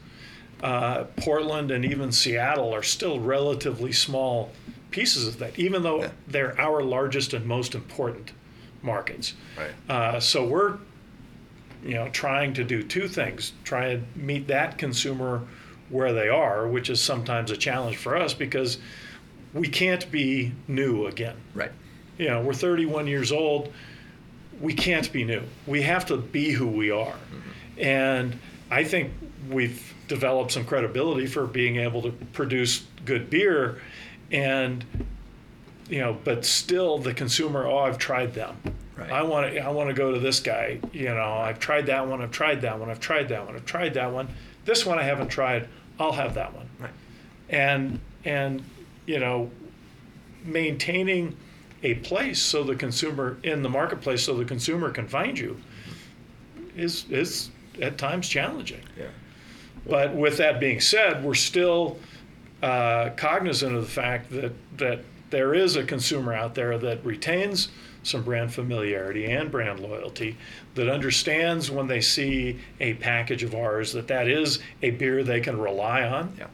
[0.61, 4.51] uh, Portland and even Seattle are still relatively small
[4.91, 6.09] pieces of that, even though Yeah.
[6.27, 8.33] they're our largest and most important
[8.83, 9.33] markets.
[9.57, 9.71] Right.
[9.89, 10.77] Uh, so we're,
[11.83, 15.43] you know, trying to do two things: try and meet that consumer
[15.91, 18.77] where they are, which is sometimes a challenge for us because
[19.53, 21.35] we can't be new again.
[21.53, 21.71] right.
[22.17, 23.73] You know, we're 31 years old.
[24.59, 25.41] We can't be new.
[25.65, 27.13] We have to be who we are.
[27.13, 27.81] Mm-hmm.
[27.81, 29.11] And I think
[29.49, 33.81] we've developed some credibility for being able to produce good beer.
[34.31, 34.85] And,
[35.89, 38.55] you know, but still the consumer, oh, I've tried them.
[38.95, 39.11] Right.
[39.11, 40.79] I want to I want to go to this guy.
[40.93, 42.21] You know, I've tried that one.
[42.21, 42.89] I've tried that one.
[42.89, 43.55] I've tried that one.
[43.55, 44.27] I've tried that one.
[44.65, 45.67] This one I haven't tried.
[46.01, 46.69] I'll have that one.
[46.79, 46.91] Right.
[47.49, 48.63] And and
[49.05, 49.49] you know,
[50.43, 51.35] maintaining
[51.83, 55.59] a place so the consumer in the marketplace so the consumer can find you
[56.75, 57.49] is is
[57.81, 58.81] at times challenging.
[58.97, 59.07] Yeah.
[59.87, 61.97] But with that being said, we're still
[62.61, 67.69] uh, cognizant of the fact that that there is a consumer out there that retains
[68.03, 70.35] some brand familiarity and brand loyalty,
[70.75, 75.39] that understands when they see a package of ours that that is a beer they
[75.39, 76.47] can rely on, Yeah.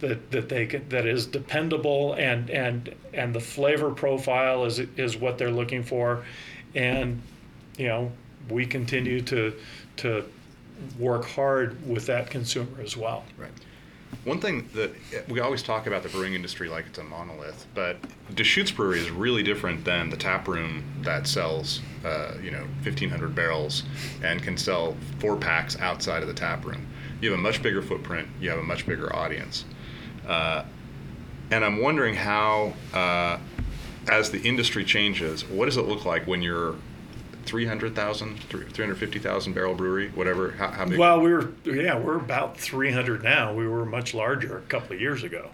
[0.00, 5.16] that that they can, that is dependable and and and the flavor profile is is
[5.16, 6.24] what they're looking for,
[6.74, 7.20] and
[7.76, 8.10] you know
[8.50, 9.52] we continue to
[9.98, 10.24] to
[10.98, 13.24] work hard with that consumer as well.
[13.36, 13.50] Right.
[14.24, 14.92] One thing that
[15.28, 17.96] we always talk about the brewing industry like it's a monolith, but
[18.34, 23.34] Deschutes Brewery is really different than the tap room that sells, uh, you know, 1,500
[23.34, 23.84] barrels
[24.22, 26.86] and can sell four packs outside of the tap room.
[27.20, 28.28] You have a much bigger footprint.
[28.40, 29.64] You have a much bigger audience,
[30.26, 30.64] uh,
[31.50, 33.38] and I'm wondering how, uh,
[34.10, 36.76] as the industry changes, what does it look like when you're
[37.48, 40.52] 300,000, 350,000 barrel brewery, whatever?
[40.52, 40.98] How, how big?
[40.98, 43.54] Well, we were yeah we're about 300 now.
[43.54, 45.50] We were much larger a couple of years ago.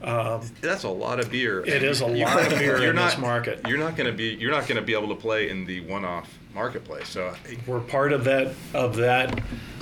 [0.00, 1.60] That's a lot of beer.
[1.64, 3.60] It is a lot of beer you're in not, this market.
[3.68, 5.80] You're not going to be you're not going to be able to play in the
[5.80, 7.08] one-off marketplace.
[7.08, 7.34] So
[7.66, 9.40] We're part of that of that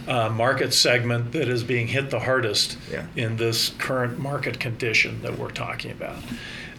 [0.08, 3.06] uh, market segment that is being hit the hardest Yeah.
[3.16, 6.22] in this current market condition that we're talking about.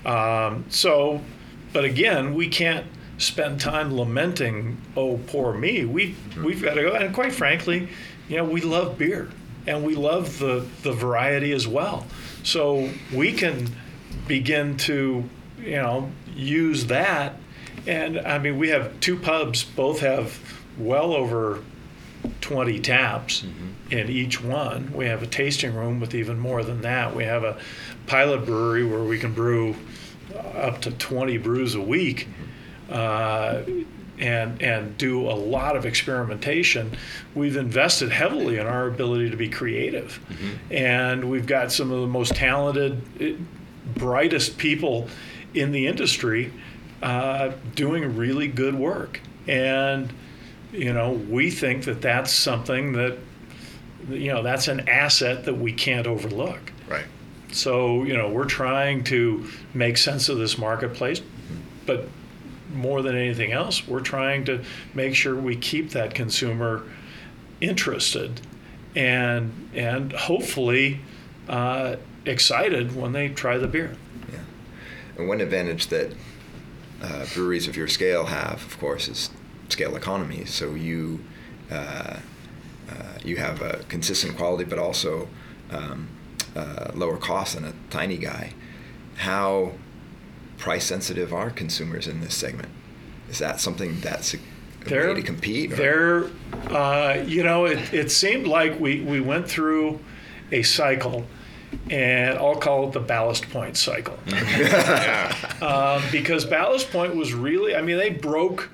[0.06, 1.22] Um, so,
[1.74, 2.86] but again, we can't
[3.18, 6.94] spend time lamenting, "Oh, poor me." We we've got to go.
[6.94, 7.90] And quite frankly,
[8.28, 9.30] you know, we love beer
[9.68, 12.06] and we love the the variety as well.
[12.44, 13.70] So we can
[14.28, 15.24] begin to,
[15.60, 17.38] you know, use that.
[17.88, 20.40] And I mean, we have two pubs, both have
[20.78, 21.64] well over
[22.42, 23.94] 20 taps mm-hmm.
[23.94, 24.92] in each one.
[24.94, 27.16] We have a tasting room with even more than that.
[27.16, 27.58] We have a
[28.08, 29.76] pilot brewery where we can brew
[30.56, 32.28] up to 20 brews a week.
[32.28, 32.45] Mm-hmm.
[32.90, 33.64] Uh,
[34.18, 36.96] and and do a lot of experimentation.
[37.34, 40.20] We've invested heavily in our ability to be creative,
[40.72, 43.34] and we've got some of the most talented, eh,
[43.96, 45.10] brightest people
[45.54, 46.54] in the industry
[47.02, 49.20] uh, doing really good work.
[49.48, 50.14] And
[50.72, 53.18] you know, we think that that's something that
[54.10, 56.72] you know that's an asset that we can't overlook.
[56.88, 57.06] right.
[57.52, 61.22] So, you know, we're trying to make sense of this marketplace,
[61.86, 62.10] but
[62.76, 66.84] more than anything else, we're trying to make sure we keep that consumer
[67.62, 68.42] interested
[68.96, 71.00] and and hopefully
[71.50, 73.96] uh, excited when they try the beer.
[74.32, 74.40] Yeah.
[75.18, 76.14] And one advantage that
[77.02, 79.30] uh, breweries of your scale have, of course, is
[79.70, 80.46] scale economy.
[80.46, 81.24] So you
[81.72, 82.18] uh,
[82.90, 85.28] uh, you have a consistent quality, but also
[85.72, 86.08] um,
[86.56, 88.54] uh, lower cost than a tiny guy.
[89.18, 89.74] How
[90.58, 92.70] price sensitive are consumers in this segment?
[93.30, 94.38] Is that something that's a
[94.86, 95.74] way to compete?
[95.74, 96.24] or- They're,
[96.70, 100.00] uh, you know, it, it seemed like we, we went through
[100.52, 101.26] a cycle,
[101.90, 104.18] and I'll call it the Ballast Point cycle.
[105.62, 108.70] um, because Ballast Point was really, I mean, they broke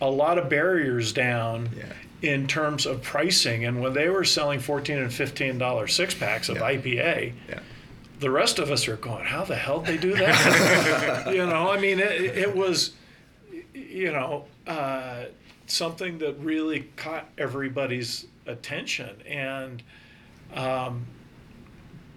[0.00, 1.84] a lot of barriers down Yeah.
[2.28, 3.64] in terms of pricing.
[3.64, 6.62] And when they were selling 14 and $15 six packs of Yeah.
[6.62, 7.60] IPA, yeah.
[8.22, 11.26] The rest of us are going, how the hell did they do that?
[11.34, 12.92] you know, I mean, it, it was,
[13.74, 15.24] you know, uh,
[15.66, 19.20] something that really caught everybody's attention.
[19.26, 19.82] And,
[20.54, 21.06] um,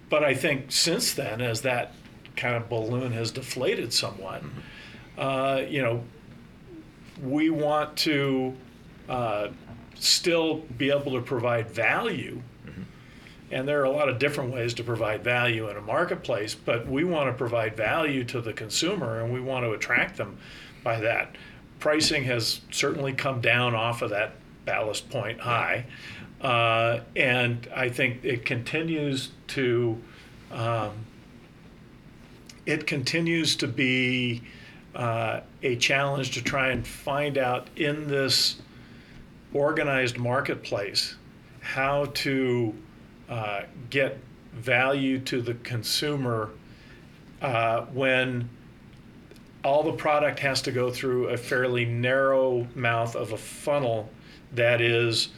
[0.09, 1.93] but I think since then, as that
[2.35, 4.43] kind of balloon has deflated somewhat,
[5.17, 6.03] uh, you know,
[7.23, 8.53] we want to
[9.09, 9.47] uh,
[9.95, 12.41] still be able to provide value.
[13.51, 16.87] And there are a lot of different ways to provide value in a marketplace, but
[16.87, 20.37] we want to provide value to the consumer and we want to attract them
[20.83, 21.35] by that.
[21.79, 24.33] Pricing has certainly come down off of that
[24.65, 25.85] Ballast Point high.
[26.41, 30.01] Uh, and I think it continues to
[30.51, 30.91] um,
[32.65, 34.41] it continues to be
[34.95, 38.57] uh, a challenge to try and find out in this
[39.53, 41.15] organized marketplace
[41.61, 42.73] how to
[43.29, 44.19] uh, get
[44.53, 46.49] value to the consumer
[47.41, 48.49] uh, when
[49.63, 54.09] all the product has to go through a fairly narrow mouth of a funnel
[54.53, 55.29] that is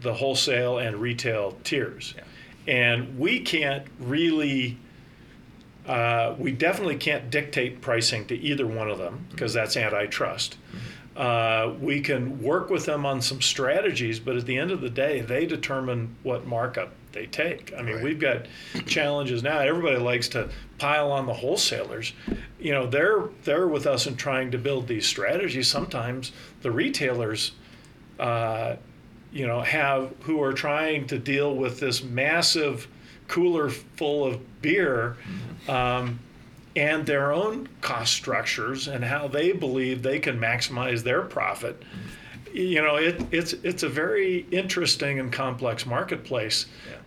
[0.00, 2.14] the wholesale and retail tiers.
[2.66, 4.76] And we can't really
[5.86, 10.56] uh, we definitely can't dictate pricing to either one of them because that's antitrust.
[11.16, 14.90] Uh, we can work with them on some strategies, but at the end of the
[14.90, 17.72] day, they determine what markup they take.
[17.76, 18.04] I mean, Right.
[18.04, 18.46] we've got
[18.86, 19.58] challenges now.
[19.60, 22.12] Everybody likes to pile on the wholesalers.
[22.60, 25.66] You know, they're they're with us in trying to build these strategies.
[25.68, 27.52] Sometimes the retailers,
[28.20, 28.76] uh,
[29.32, 32.86] you know, have who are trying to deal with this massive
[33.28, 35.16] cooler full of beer.
[35.68, 36.20] Um,
[36.76, 41.82] and their own cost structures and how they believe they can maximize their profit.
[42.52, 46.66] You know, it, it's it's a very interesting and complex marketplace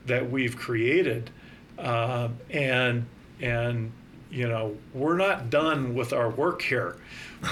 [0.09, 1.29] that we've created,
[1.77, 3.05] uh, and
[3.39, 3.91] and
[4.29, 6.97] you know we're not done with our work here.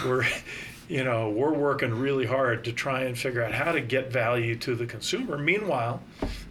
[0.05, 0.25] We're
[0.87, 4.55] you know we're working really hard to try and figure out how to get value
[4.57, 5.37] to the consumer.
[5.37, 6.01] Meanwhile,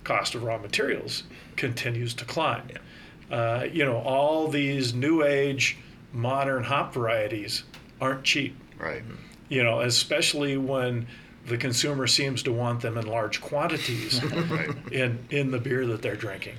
[0.05, 1.25] cost of raw materials
[1.57, 2.69] continues to climb.
[3.31, 5.77] Uh, you know, all these new age
[6.13, 7.65] modern hop varieties
[8.01, 8.57] aren't cheap.
[8.79, 9.03] Right.
[9.49, 11.07] You know, especially when
[11.47, 14.71] the consumer seems to want them in large quantities Right.
[14.93, 16.57] in in the beer that they're drinking.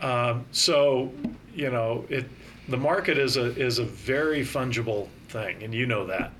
[0.00, 1.12] Um, so,
[1.54, 2.26] you know, it
[2.68, 6.32] the market is a is a very fungible thing, and you know that.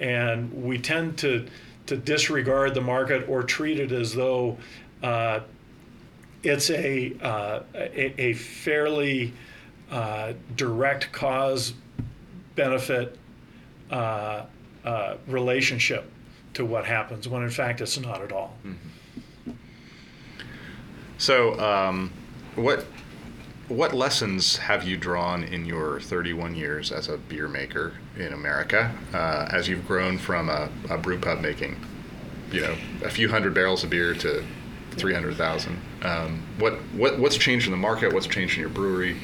[0.00, 1.46] And we tend to
[1.86, 4.56] to disregard the market or treat it as though
[5.02, 5.40] uh,
[6.42, 9.32] it's a, uh, a a fairly
[9.90, 11.74] uh, direct cause
[12.54, 13.18] benefit
[13.90, 14.44] uh,
[14.84, 16.10] uh, relationship
[16.54, 18.54] to what happens when in fact it's not at all.
[21.18, 22.12] So, um,
[22.54, 22.86] what
[23.68, 28.92] what lessons have you drawn in your 31 years as a beer maker in America,
[29.14, 31.80] uh, as you've grown from a, a brew pub making,
[32.52, 34.44] you know, a few hundred barrels of beer to
[34.90, 35.80] 300,000?
[36.02, 38.12] Um, what what what's changed in the market?
[38.12, 39.16] What's changed in your brewery?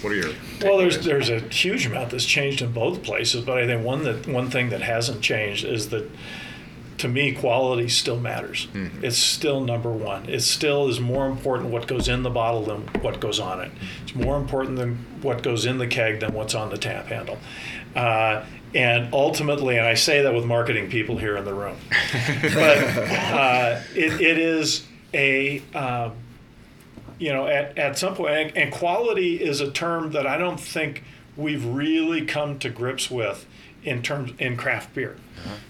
[0.00, 0.30] What are your
[0.62, 4.04] Well, there's there's a huge amount that's changed in both places, but I think one
[4.04, 6.08] that one thing that hasn't changed is that
[6.98, 8.68] to me quality still matters.
[9.02, 10.28] It's still number one.
[10.28, 13.70] It still is more important what goes in the bottle than what goes on it.
[14.02, 17.38] It's more important than what goes in the keg than what's on the tap handle.
[17.94, 18.44] Uh,
[18.74, 21.76] and ultimately, and I say that with marketing people here in the room,
[22.42, 26.12] but uh, it, it is a um,
[27.18, 30.60] you know, at, at some point, and, and quality is a term that I don't
[30.60, 31.02] think
[31.36, 33.46] we've really come to grips with
[33.84, 35.16] in terms in craft beer,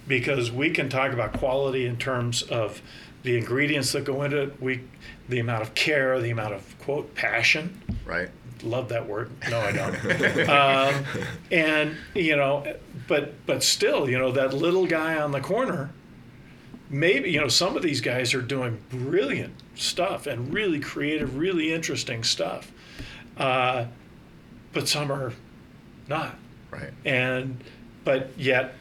[0.07, 2.81] because we can talk about quality in terms of
[3.23, 4.81] the ingredients that go into it, we,
[5.29, 7.81] the amount of care, the amount of quote passion.
[8.07, 8.29] right?
[8.63, 9.31] Love that word.
[9.51, 10.49] No, I don't.
[10.49, 11.05] um,
[11.53, 12.65] and you know,
[13.07, 15.91] but but still, you know, that little guy on the corner
[16.91, 21.71] maybe you know some of these guys are doing brilliant stuff and really creative really
[21.71, 22.73] interesting stuff
[23.37, 23.85] uh,
[24.73, 25.33] but some are
[26.09, 26.35] not
[26.71, 26.91] Right.
[27.05, 27.63] and
[28.09, 28.73] but yet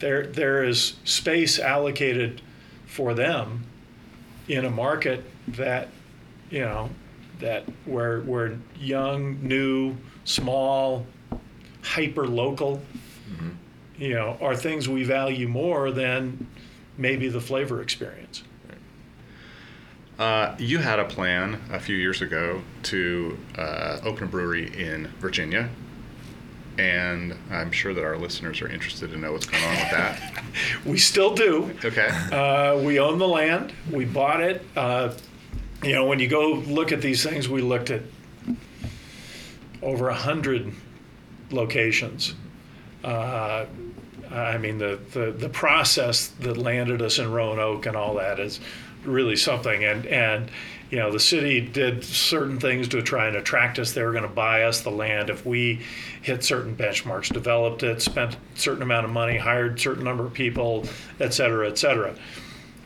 [0.00, 2.42] there there is space allocated
[2.86, 3.64] for them
[4.48, 5.86] in a market that
[6.50, 6.90] you know
[7.38, 9.94] that where where young new
[10.24, 11.06] small
[11.82, 12.82] hyper local
[13.98, 16.48] you know are things we value more than
[16.98, 18.42] maybe the flavor experience.
[20.18, 25.06] Uh, you had a plan a few years ago to uh, open a brewery in
[25.20, 25.70] Virginia,
[26.78, 30.44] and I'm sure that our listeners are interested to know what's going on with that.
[30.86, 32.08] we still do Okay.
[32.32, 33.72] Uh, we own the land.
[33.90, 34.64] We bought it.
[34.76, 35.12] Uh,
[35.82, 38.02] you know, when you go look at these things, we looked at
[39.82, 40.72] over a hundred
[41.50, 42.34] locations.
[43.02, 43.66] Uh,
[44.30, 48.60] I mean, the, the the process that landed us in Roanoke and all that is
[49.04, 49.84] really something.
[49.84, 50.50] And and
[50.90, 53.92] you know, the city did certain things to try and attract us.
[53.92, 55.80] They were going to buy us the land if we
[56.22, 60.24] hit certain benchmarks, developed it, spent a certain amount of money, hired a certain number
[60.24, 60.84] of people,
[61.20, 62.14] et cetera, et cetera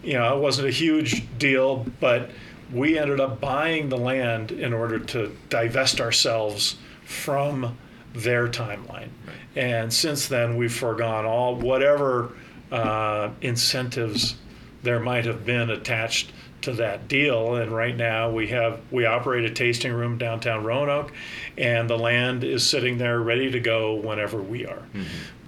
[0.05, 2.31] you know, it wasn't a huge deal, but
[2.73, 7.77] we ended up buying the land in order to divest ourselves from
[8.15, 9.09] their timeline.
[9.57, 12.33] And since then, we've foregone all whatever
[12.71, 14.37] uh, incentives
[14.83, 16.33] there might have been attached
[16.65, 17.55] to that deal.
[17.57, 21.13] And right now, we have we operate a tasting room downtown Roanoke,
[21.57, 24.83] and the land is sitting there ready to go whenever we are.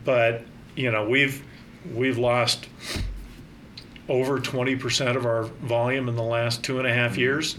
[0.05, 0.43] But
[0.75, 1.43] you know, we've
[1.95, 2.69] we've lost
[4.09, 7.57] over 20% of our volume in the last two and a half years.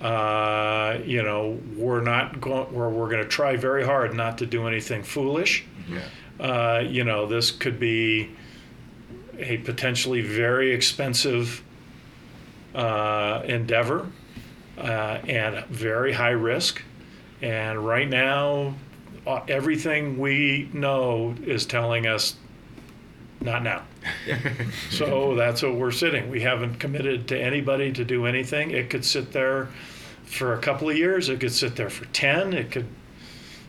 [0.00, 4.46] Uh, you know, we're not going, we're, we're going to try very hard not to
[4.46, 5.64] do anything foolish.
[5.88, 6.44] Yeah.
[6.44, 8.30] Uh, you know, this could be
[9.38, 11.62] a potentially very expensive
[12.76, 14.06] uh, endeavor
[14.78, 16.82] uh, and very high risk.
[17.42, 18.74] And right now,
[19.26, 22.36] uh, everything we know is telling us
[23.40, 23.82] not now.
[24.90, 26.30] so that's what we're sitting.
[26.30, 28.70] We haven't committed to anybody to do anything.
[28.70, 29.68] It could sit there
[30.24, 31.28] for a couple of years.
[31.28, 32.52] It could sit there for 10.
[32.52, 32.86] It could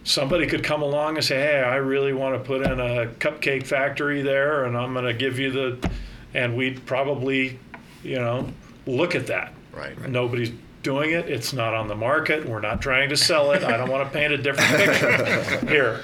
[0.04, 3.66] somebody could come along and say, "Hey, I really want to put in a cupcake
[3.66, 5.90] factory there, and I'm going to give you the,"
[6.34, 7.60] and we'd probably,
[8.04, 8.48] you know,
[8.88, 9.54] look at that.
[9.74, 10.10] Right.
[10.10, 10.52] Nobody's
[10.84, 11.30] doing it.
[11.30, 12.48] It's not on the market.
[12.48, 13.64] We're not trying to sell it.
[13.64, 16.02] I don't want to paint a different picture here,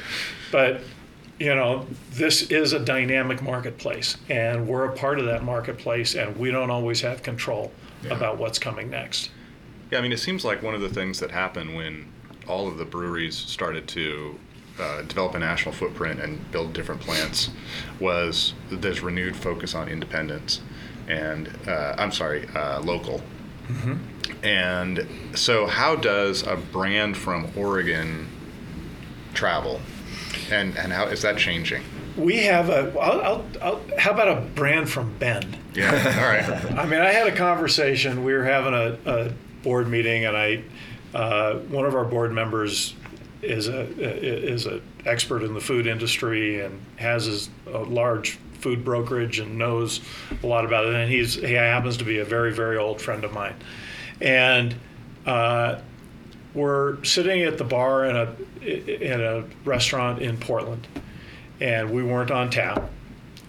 [0.51, 0.81] but
[1.39, 6.37] you know, this is a dynamic marketplace, and we're a part of that marketplace, and
[6.37, 7.71] we don't always have control
[8.03, 8.15] Yeah.
[8.15, 9.31] about what's coming next.
[9.91, 12.07] Yeah, I mean, it seems like one of the things that happened when
[12.47, 14.39] all of the breweries started to
[14.79, 17.49] uh, develop a national footprint and build different plants
[17.99, 20.61] was this renewed focus on independence
[21.07, 23.21] and, uh, I'm sorry, uh, local.
[24.43, 28.27] And so, how does a brand from Oregon
[29.33, 29.79] travel?
[30.51, 31.83] And, and how is that changing?
[32.17, 32.93] We have a.
[32.99, 35.57] I'll, I'll, I'll, how about a brand from Bend?
[35.73, 36.77] Yeah, all right.
[36.79, 38.23] I mean, I had a conversation.
[38.23, 39.33] We were having a, a
[39.63, 40.63] board meeting, and I,
[41.13, 42.93] uh, one of our board members
[43.41, 48.83] is a is an expert in the food industry and has his, a large food
[48.83, 50.01] brokerage and knows
[50.41, 50.95] a lot about it.
[50.95, 53.55] And he's he happens to be a very very old friend of mine,
[54.21, 54.75] and.
[55.25, 55.79] Uh,
[56.53, 60.87] we're sitting at the bar in a in a restaurant in Portland,
[61.59, 62.89] and we weren't on tap,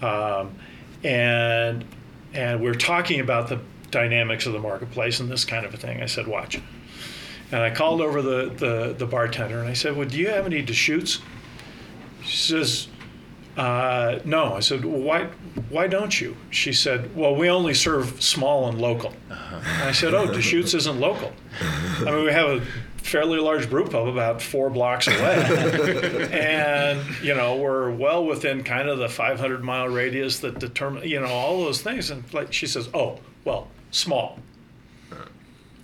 [0.02, 0.54] um,
[1.02, 1.84] and
[2.32, 3.60] and we're talking about the
[3.90, 6.02] dynamics of the marketplace and this kind of a thing.
[6.02, 6.58] I said, "Watch,"
[7.52, 10.46] and I called over the the, the bartender and I said, "Well, do you have
[10.46, 11.20] any Deschutes?"
[12.22, 12.88] She says,
[13.56, 15.28] uh, "No." I said, well, "Why
[15.68, 20.14] why don't you?" She said, "Well, we only serve small and local." And I said,
[20.14, 22.62] "Oh, Deschutes isn't local." I mean, we have a
[22.96, 28.88] fairly large brew pub about four blocks away, and you know we're well within kind
[28.88, 32.10] of the 500 mile radius that determine you know all those things.
[32.10, 34.38] And like she says, "Oh, well, small."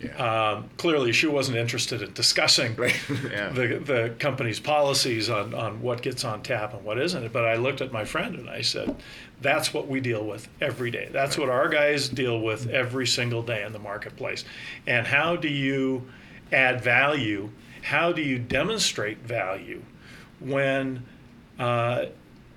[0.01, 0.53] Yeah.
[0.53, 3.51] Um, clearly, she wasn't interested in discussing Yeah.
[3.51, 7.33] the, the company's policies on, on what gets on tap and what isn't.
[7.33, 8.97] But I looked at my friend and I said,
[9.43, 11.11] that's what we deal with every day.
[11.13, 14.45] That's what our guys deal with every single day in the marketplace.
[14.87, 16.09] And how do you
[16.51, 17.51] add value?
[17.83, 19.83] How do you demonstrate value
[20.41, 21.05] when
[21.59, 22.07] uh,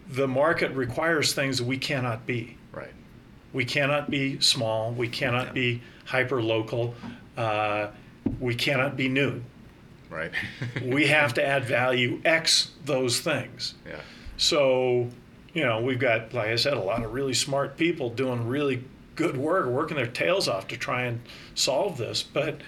[0.09, 2.57] the market requires things we cannot be?
[2.71, 2.93] Right.
[3.51, 4.93] We cannot be small.
[4.93, 6.95] We cannot be hyper local.
[7.37, 7.87] Uh,
[8.39, 9.41] we cannot be new.
[10.09, 10.31] Right.
[10.83, 13.73] We have to add value X those things.
[13.87, 13.99] yeah.
[14.37, 15.09] So,
[15.53, 18.83] you know, we've got, like I said, a lot of really smart people doing really
[19.15, 21.21] good work, working their tails off to try and
[21.55, 22.23] solve this.
[22.23, 22.61] But,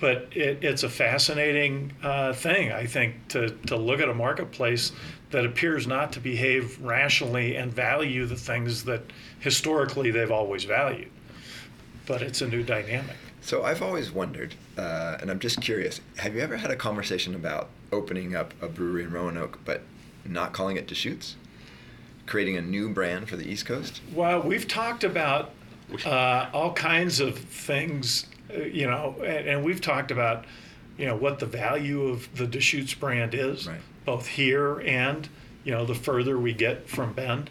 [0.00, 4.92] but it, it's a fascinating uh, thing, I think, to, to look at a marketplace
[5.30, 9.02] that appears not to behave rationally and value the things that
[9.40, 11.10] historically they've always valued.
[12.06, 13.16] But it's a new dynamic.
[13.42, 17.34] So I've always wondered, uh, and I'm just curious, have you ever had a conversation
[17.34, 19.82] about opening up a brewery in Roanoke, but
[20.24, 21.34] not calling it Deschutes?
[22.24, 24.00] Creating a new brand for the East Coast?
[24.14, 25.50] Well, we've talked about
[26.06, 30.44] uh, all kinds of things, uh, you know, and, and we've talked about,
[30.96, 33.80] you know, what the value of the Deschutes brand is, Right.
[34.04, 35.28] both here and,
[35.64, 37.50] you know, the further we get from Bend.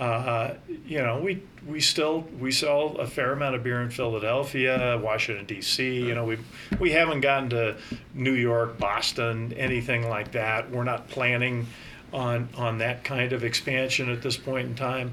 [0.00, 0.54] Uh,
[0.86, 5.44] you know, we we still we sell a fair amount of beer in Philadelphia, Washington
[5.44, 6.06] D.C.
[6.06, 6.38] You know, we
[6.78, 7.76] we haven't gotten to
[8.14, 10.70] New York, Boston, anything like that.
[10.70, 11.66] We're not planning
[12.14, 15.12] on on that kind of expansion at this point in time.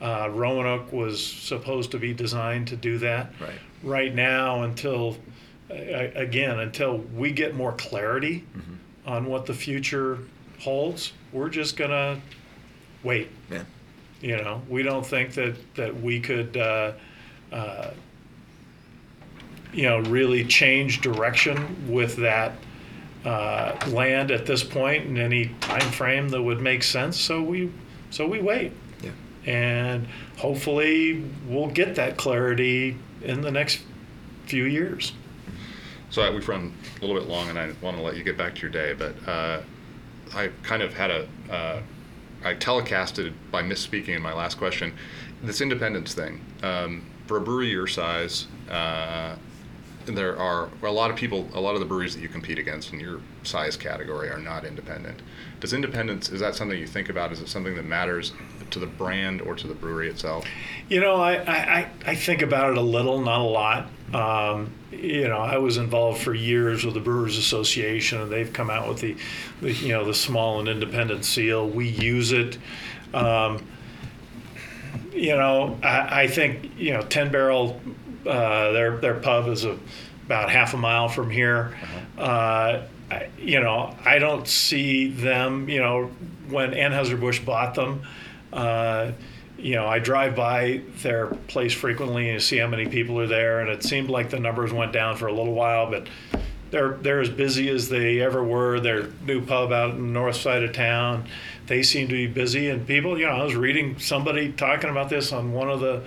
[0.00, 3.32] Uh, Roanoke was supposed to be designed to do that.
[3.40, 3.58] Right.
[3.82, 5.16] Right now, until
[5.68, 8.46] uh, again, until we get more clarity
[9.04, 10.20] on what the future
[10.60, 12.20] holds, we're just gonna
[13.02, 13.30] wait.
[13.50, 13.64] Yeah.
[14.20, 16.92] You know, we don't think that that we could, uh,
[17.52, 17.90] uh,
[19.72, 22.52] you know, really change direction with that
[23.24, 27.20] uh, land at this point in any time frame that would make sense.
[27.20, 27.70] So we,
[28.10, 29.10] so we wait, Yeah.
[29.44, 30.06] and
[30.36, 33.80] hopefully we'll get that clarity in the next
[34.46, 35.12] few years.
[36.10, 38.38] So I, we've run a little bit long, and I want to let you get
[38.38, 38.94] back to your day.
[38.94, 39.60] But uh,
[40.34, 41.82] I kind of had a, uh,
[42.44, 44.92] I telecasted by misspeaking in my last question,
[45.42, 46.40] this independence thing.
[46.62, 49.36] Um, for a brewery your size, uh,
[50.06, 52.92] there are a lot of people, a lot of the breweries that you compete against
[52.94, 55.20] in your size category are not independent.
[55.60, 57.30] Does independence, is that something you think about?
[57.32, 58.32] Is it something that matters
[58.70, 60.46] to the brand or to the brewery itself?
[60.88, 63.88] You know, I, I, I- think about it a little, not a lot.
[64.14, 68.70] Um, you know, I was involved for years with the Brewers Association, and they've come
[68.70, 69.16] out with the,
[69.60, 71.68] the you know, the small and independent seal.
[71.68, 72.58] We use it.
[73.12, 73.66] Um,
[75.12, 77.80] you know, I, I think you know, Ten Barrel,
[78.26, 79.78] uh, their their pub is a,
[80.26, 81.76] about half a mile from here.
[82.16, 85.68] Uh, I, you know, I don't see them.
[85.68, 86.10] You know,
[86.48, 88.02] when Anheuser Busch bought them.
[88.52, 89.12] Uh,
[89.58, 93.60] you know, I drive by their place frequently and see how many people are there,
[93.60, 96.06] and it seemed like the numbers went down for a little while, but
[96.70, 98.78] they're they're as busy as they ever were.
[98.78, 101.24] Their new pub out in the north side of town,
[101.66, 105.08] they seem to be busy, and people, you know, I was reading somebody talking about
[105.08, 106.04] this on one of the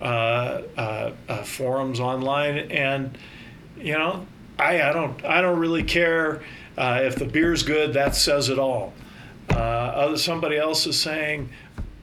[0.00, 3.16] uh, uh, uh, forums online, and
[3.76, 4.26] you know,
[4.58, 6.42] I I don't I don't really care
[6.76, 7.92] uh, if the beer's good.
[7.92, 8.92] That says it all.
[9.50, 11.48] Uh, other somebody else is saying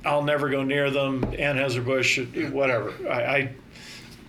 [0.06, 1.22] I'll never go near them.
[1.34, 2.20] Anheuser Busch,
[2.51, 2.93] whatever.
[3.10, 3.56] I, I,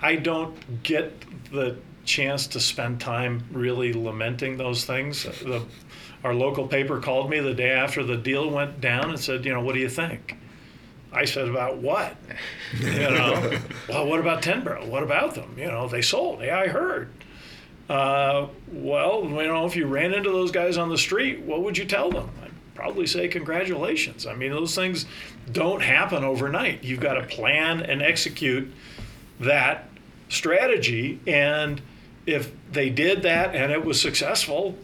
[0.00, 1.12] I don't get
[1.50, 5.24] the chance to spend time really lamenting those things.
[5.24, 5.64] The,
[6.24, 9.52] our local paper called me the day after the deal went down and said, you
[9.52, 10.36] know, what do you think?
[11.12, 12.16] I said, about what?
[12.78, 13.58] You know,
[13.88, 14.86] well, what about Ten Barrel?
[14.86, 15.54] What about them?
[15.58, 16.40] You know, they sold.
[16.42, 17.10] Yeah, I heard.
[17.88, 21.78] Uh, well, you know, if you ran into those guys on the street, what would
[21.78, 22.28] you tell them?
[22.76, 24.26] Probably say congratulations.
[24.26, 25.06] I mean, those things
[25.50, 26.84] don't happen overnight.
[26.84, 28.72] You've got to plan and execute
[29.40, 29.88] that
[30.28, 31.18] strategy.
[31.26, 31.80] And
[32.26, 34.76] if they did that and it was successful,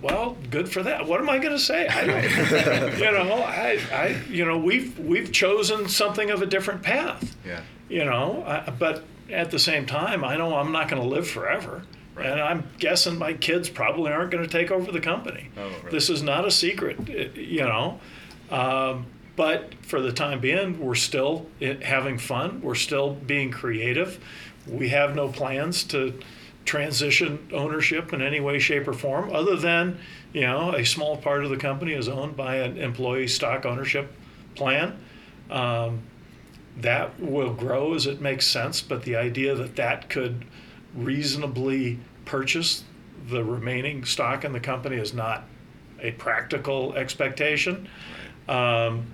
[0.00, 1.06] well, good for that.
[1.06, 1.88] What am I going to say?
[1.88, 6.82] I don't, you know, I, I, you know, we've we've chosen something of a different
[6.82, 7.36] path.
[7.44, 7.62] Yeah.
[7.88, 11.28] You know, I, but at the same time, I know I'm not going to live
[11.28, 11.82] forever.
[12.14, 12.26] Right.
[12.26, 15.48] And I'm guessing my kids probably aren't going to take over the company.
[15.56, 15.90] Oh, really?
[15.90, 18.00] This is not a secret, you know.
[18.50, 22.60] Um, but for the time being, we're still having fun.
[22.60, 24.22] We're still being creative.
[24.66, 26.20] We have no plans to
[26.64, 29.98] transition ownership in any way, shape, or form, other than,
[30.32, 34.12] you know, a small part of the company is owned by an employee stock ownership
[34.54, 34.98] plan.
[35.50, 36.02] Um,
[36.76, 40.44] that will grow as it makes sense, but the idea that that could
[40.94, 42.84] reasonably purchase
[43.28, 45.44] the remaining stock in the company is not
[46.00, 47.88] a practical expectation.
[48.48, 49.06] Um,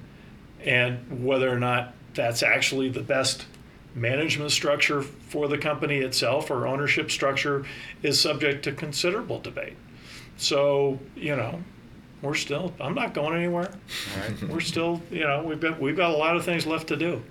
[0.65, 3.47] and whether or not that's actually the best
[3.95, 7.65] management structure for the company itself or ownership structure
[8.03, 9.77] is subject to considerable debate.
[10.37, 11.63] So, you know,
[12.23, 13.71] we're still, I'm not going anywhere.
[14.17, 14.43] Right.
[14.49, 17.23] We're still, you know, we've got, we've got a lot of things left to do.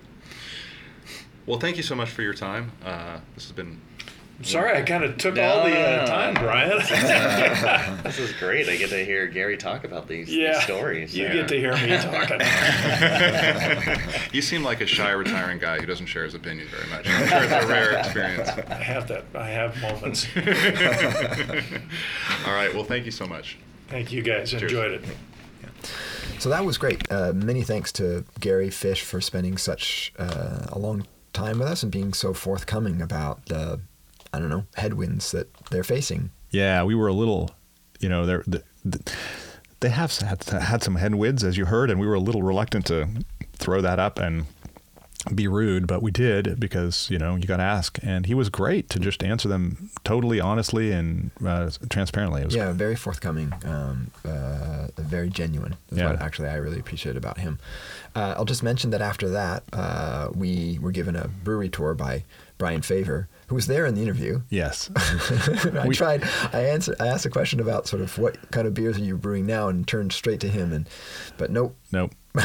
[1.45, 2.71] Well, thank you so much for your time.
[2.83, 3.81] Uh, this has been
[4.43, 6.77] Sorry, I kind of took No, all the uh, time, Brian.
[8.03, 8.69] This is great.
[8.69, 11.15] I get to hear Gary talk about these, these stories.
[11.17, 11.33] You Yeah.
[11.33, 12.39] get to hear me talking.
[14.31, 17.07] you seem like a shy, retiring guy who doesn't share his opinion very much.
[17.09, 18.49] I'm sure it's a rare experience.
[18.69, 19.25] I have that.
[19.33, 20.27] I have moments.
[22.45, 22.73] All right.
[22.73, 23.57] Well, thank you so much.
[23.87, 24.53] Thank you guys.
[24.53, 25.05] Enjoyed it.
[26.39, 27.11] So that was great.
[27.11, 31.81] Uh, many thanks to Gary Fish for spending such uh, a long time with us
[31.83, 33.79] and being so forthcoming about the,
[34.33, 36.31] I don't know, headwinds that they're facing.
[36.51, 37.51] Yeah, we were a little,
[37.99, 38.99] you know, they're, the, the,
[39.79, 42.85] they have had, had some headwinds, as you heard, and we were a little reluctant
[42.87, 43.07] to
[43.53, 44.45] throw that up and
[45.35, 47.99] be rude, but we did because, you know, you got to ask.
[48.01, 52.41] And he was great to just answer them totally honestly and uh, transparently.
[52.43, 55.75] It was Yeah, very forthcoming, um, uh, very genuine.
[55.91, 56.11] Is Yeah.
[56.11, 57.59] what actually I really appreciate about him.
[58.15, 62.23] Uh, I'll just mention that after that, uh, we were given a brewery tour by
[62.57, 64.41] Brian Faivre, who was there in the interview.
[64.49, 64.89] Yes.
[64.95, 66.23] I We- tried.
[66.53, 66.95] I answered.
[66.99, 69.67] I asked a question about sort of what kind of beers are you brewing now,
[69.69, 70.71] and turned straight to him.
[70.73, 70.87] And
[71.37, 71.75] but nope.
[71.91, 72.11] Nope.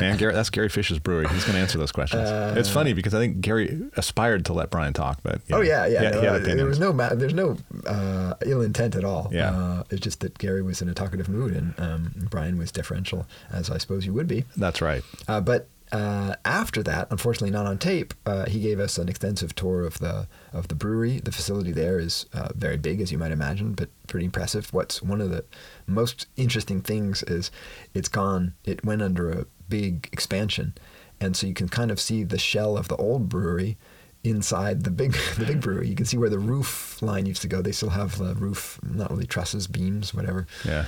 [0.00, 1.26] Man, Gary, that's Gary Fish's brewery.
[1.28, 2.22] He's going to answer those questions.
[2.56, 5.62] it's funny because I think Gary aspired to let Brian talk, but you Oh know,
[5.62, 6.14] yeah, yeah.
[6.14, 6.90] he no, uh, there was no.
[6.90, 9.28] Ma- there's no uh, ill intent at all.
[9.30, 9.50] Yeah.
[9.50, 13.26] Uh, it's just that Gary was in a talkative mood, and um, Brian was deferential,
[13.52, 14.44] as I suppose you would be.
[14.56, 15.02] That's right.
[15.28, 19.54] Uh, but uh, after that, unfortunately not on tape, uh, he gave us an extensive
[19.54, 21.20] tour of the of the brewery.
[21.20, 24.72] The facility there is uh, very big, as you might imagine, but pretty impressive.
[24.72, 25.44] What's one of the
[25.86, 27.50] most interesting things is
[27.94, 28.54] it's gone.
[28.64, 30.74] It went under a big expansion,
[31.20, 33.76] and so you can kind of see the shell of the old brewery
[34.24, 35.88] inside the big the big brewery.
[35.88, 37.62] You can see where the roof line used to go.
[37.62, 40.48] They still have the roof, not really trusses, beams, whatever.
[40.64, 40.86] Yeah.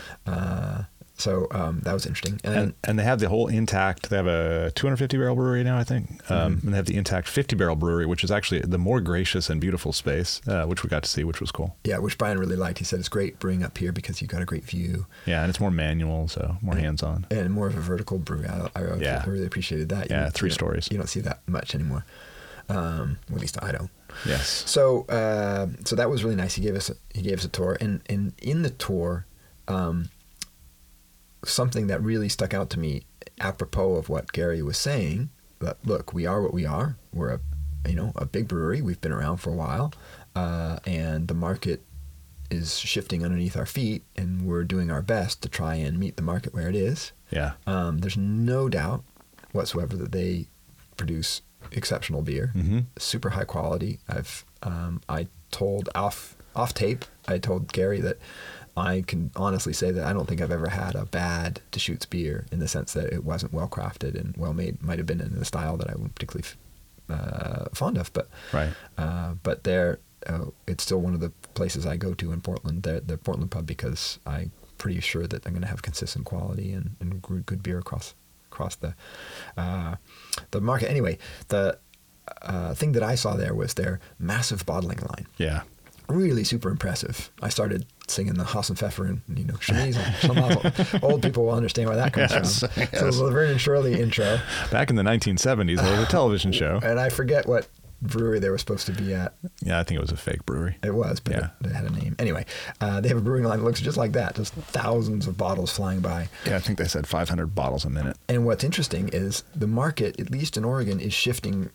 [1.18, 2.40] So um, that was interesting.
[2.44, 4.08] And, And, and they have the whole intact.
[4.08, 6.66] They have a 250 barrel brewery now, I think, um, Mm-hmm.
[6.66, 9.60] and they have the intact 50 barrel brewery, which is actually the more gracious and
[9.60, 11.76] beautiful space, uh, which we got to see, which was cool.
[11.84, 12.78] Yeah, which Brian really liked.
[12.78, 15.50] He said it's great brewing up here because you got a great view Yeah, and
[15.50, 17.26] it's more manual, so more hands on.
[17.30, 18.44] and more of a vertical brew.
[18.48, 19.22] I, I, Yeah.
[19.26, 20.10] I really appreciated that.
[20.10, 20.88] Yeah, three you stories.
[20.90, 22.04] You don't see that much anymore.
[22.68, 23.90] Um, at least I don't.
[24.26, 24.64] Yes.
[24.66, 26.54] So, uh, so that was really nice.
[26.54, 29.26] He gave us a, he gave us a tour, and and in the tour,
[29.68, 30.10] um,
[31.44, 33.02] something that really stuck out to me,
[33.40, 35.30] apropos of what Gary was saying,
[35.60, 36.96] that look, we are what we are.
[37.12, 37.40] We're a
[37.88, 38.82] you know a big brewery.
[38.82, 39.92] We've been around for a while,
[40.36, 41.82] uh, and the market
[42.50, 46.22] is shifting underneath our feet, and we're doing our best to try and meet the
[46.22, 47.12] market where it is.
[47.30, 47.52] Yeah.
[47.66, 49.04] Um, there's no doubt
[49.52, 50.46] whatsoever that they
[50.96, 52.86] produce exceptional beer, Mhm.
[52.98, 53.98] super high quality.
[54.08, 57.04] I've um, I told off off tape.
[57.28, 58.18] I told Gary that
[58.78, 62.46] I can honestly say that I don't think I've ever had a bad Deschutes beer
[62.52, 64.82] in the sense that it wasn't well crafted and well made.
[64.82, 66.48] Might have been in a style that I wasn't particularly
[67.08, 68.72] uh, fond of, but Right.
[68.96, 72.82] uh, but there, uh, it's still one of the places I go to in Portland,
[72.82, 76.72] the, the Portland pub, because I'm pretty sure that I'm going to have consistent quality
[76.72, 78.14] and, and good good beer across
[78.50, 78.94] across the
[79.56, 79.96] uh,
[80.50, 80.90] the market.
[80.90, 81.18] Anyway,
[81.48, 81.78] the
[82.42, 85.26] uh, thing that I saw there was their massive bottling line.
[85.38, 85.62] Yeah.
[86.08, 87.30] Really super impressive.
[87.42, 91.02] I started singing the Hasenpfeffer and you know Chemise and.
[91.04, 92.70] Old people will understand where that comes Yes, from.
[92.76, 92.98] yes.
[93.00, 94.38] So the Laverne and Shirley intro,
[94.70, 96.80] Back in the 1970s, there was a television show.
[96.82, 97.66] and I forget what
[98.00, 99.34] brewery they were supposed to be at.
[99.60, 100.76] Yeah, I think it was a fake brewery.
[100.84, 101.48] It was, but Yeah.
[101.60, 102.14] it, it had a name.
[102.20, 102.46] Anyway,
[102.80, 105.72] uh, they have a brewing line that looks just like that, just thousands of bottles
[105.72, 106.28] flying by.
[106.46, 108.16] Yeah, I think they said 500 bottles a minute.
[108.28, 111.70] And what's interesting is the market, at least in Oregon, is shifting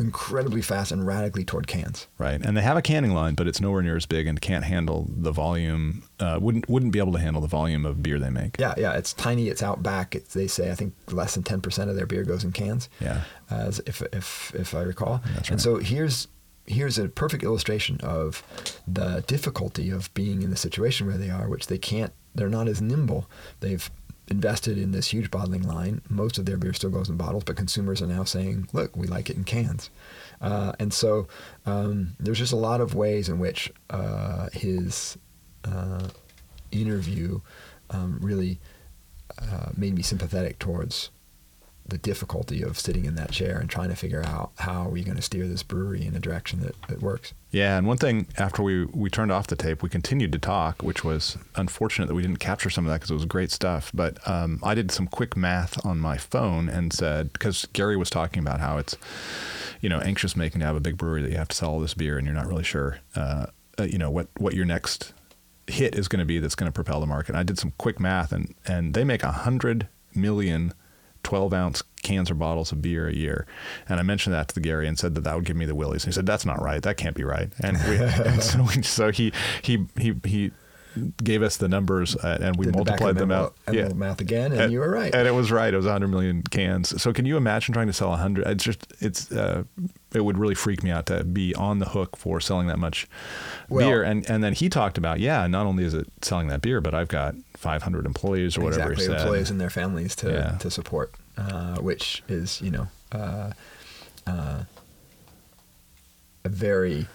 [0.00, 2.08] incredibly fast and radically toward cans.
[2.18, 4.64] Right, and they have a canning line, but it's nowhere near as big and can't
[4.64, 6.02] handle the volume.
[6.18, 8.58] Uh, wouldn't wouldn't be able to handle the volume of beer they make.
[8.58, 9.48] Yeah, yeah, it's tiny.
[9.48, 10.14] It's out back.
[10.14, 12.88] It's, they say I think less than ten percent of their beer goes in cans.
[13.00, 13.22] Yeah.
[13.50, 15.20] as if if if I recall.
[15.34, 15.50] That's right.
[15.52, 16.28] And so here's
[16.66, 18.42] here's a perfect illustration of
[18.86, 22.12] the difficulty of being in the situation where they are, which they can't.
[22.34, 23.28] They're not as nimble.
[23.58, 23.90] They've
[24.30, 26.02] invested in this huge bottling line.
[26.08, 29.06] Most of their beer still goes in bottles, but consumers are now saying, "Look, we
[29.06, 29.90] like it in cans."
[30.40, 31.26] Uh, and so
[31.66, 35.18] um, there's just a lot of ways in which uh, his
[35.64, 36.08] uh,
[36.70, 37.40] interview
[37.90, 38.58] um, really
[39.38, 41.10] uh, made me sympathetic towards
[41.86, 45.02] the difficulty of sitting in that chair and trying to figure out how are we
[45.02, 47.34] going to steer this brewery in a direction that, that works.
[47.52, 50.82] Yeah, and one thing after we we turned off the tape, we continued to talk,
[50.82, 53.90] which was unfortunate that we didn't capture some of that because it was great stuff.
[53.92, 58.08] But um, I did some quick math on my phone and said because Gary was
[58.08, 58.96] talking about how it's
[59.80, 61.80] you know anxious making to have a big brewery that you have to sell all
[61.80, 63.46] this beer and you're not really sure uh,
[63.78, 65.12] uh, you know what what your next
[65.66, 67.34] hit is going to be that's going to propel the market.
[67.34, 70.72] I did some quick math and and they make a hundred million
[71.22, 73.46] 12 ounce cans or bottles of beer a year.
[73.88, 75.74] And I mentioned that to the Gary and said that that would give me the
[75.74, 76.04] willies.
[76.04, 76.82] And he said, that's not right.
[76.82, 77.52] That can't be right.
[77.60, 77.96] And, we,
[78.30, 80.52] and so, we, so he, he, he, he
[81.22, 83.54] gave us the numbers uh, and we Did multiplied the them out.
[83.68, 85.14] envelope math again, and you were right.
[85.14, 85.72] And it was right.
[85.72, 87.00] It was 100 million cans.
[87.00, 88.46] So can you imagine trying to sell 100?
[88.46, 89.64] It's just, it's, uh,
[90.12, 93.06] it would really freak me out to be on the hook for selling that much
[93.68, 94.02] Well- beer.
[94.02, 96.94] And, and then he talked about, yeah, not only is it selling that beer, but
[96.94, 100.56] I've got 500 employees or whatever exactly, employees and their families to, Yeah.
[100.60, 103.52] to support, uh, which is, you know, uh,
[104.26, 104.64] uh,
[106.44, 107.06] a very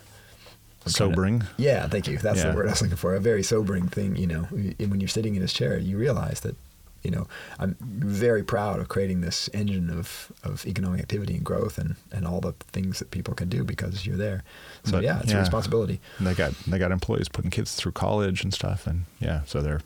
[0.85, 1.43] I'm Sobering.
[1.57, 2.19] yeah, thank you.
[2.19, 2.51] That's Yeah.
[2.51, 3.15] the word I was looking for.
[3.15, 4.43] A very sobering thing, you know.
[4.43, 6.55] When you're sitting in his chair, you realize that,
[7.01, 7.25] you know,
[7.57, 12.27] I'm very proud of creating this engine of, of economic activity and growth and, and
[12.27, 14.43] all the things that people can do because you're there.
[14.83, 15.37] So But, yeah, it's yeah.
[15.37, 15.99] a responsibility.
[16.19, 19.63] And they got they got employees putting kids through college and stuff, and yeah, so
[19.63, 19.81] they're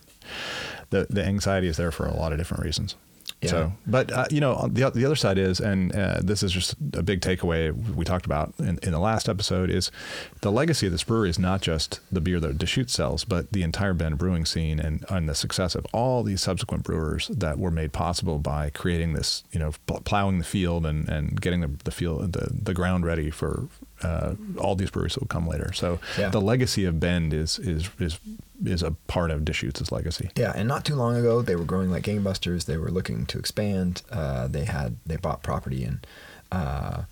[0.90, 2.96] the the anxiety is there for a lot of different reasons.
[3.42, 3.50] Yeah.
[3.50, 6.74] So, but uh, you know, the the other side is, and uh, this is just
[6.94, 9.92] a big takeaway we talked about in, in the last episode is
[10.42, 13.64] the legacy of this brewery is not just the beer that Deschutes sells, but the
[13.64, 17.72] entire Bend brewing scene and, and the success of all these subsequent brewers that were
[17.72, 19.72] made possible by creating this, you know,
[20.04, 23.70] plowing the field and, and getting the, the field the, the ground ready for
[24.02, 25.72] uh, all these breweries that will come later.
[25.74, 26.30] So Yeah.
[26.30, 28.20] the legacy of Bend is is is
[28.66, 30.30] is a part of Deschutes' legacy.
[30.36, 32.66] Yeah, and not too long ago, they were growing like gangbusters.
[32.66, 34.02] They were looking to expand.
[34.12, 36.02] Uh, they had they bought property in
[36.52, 37.04] uh,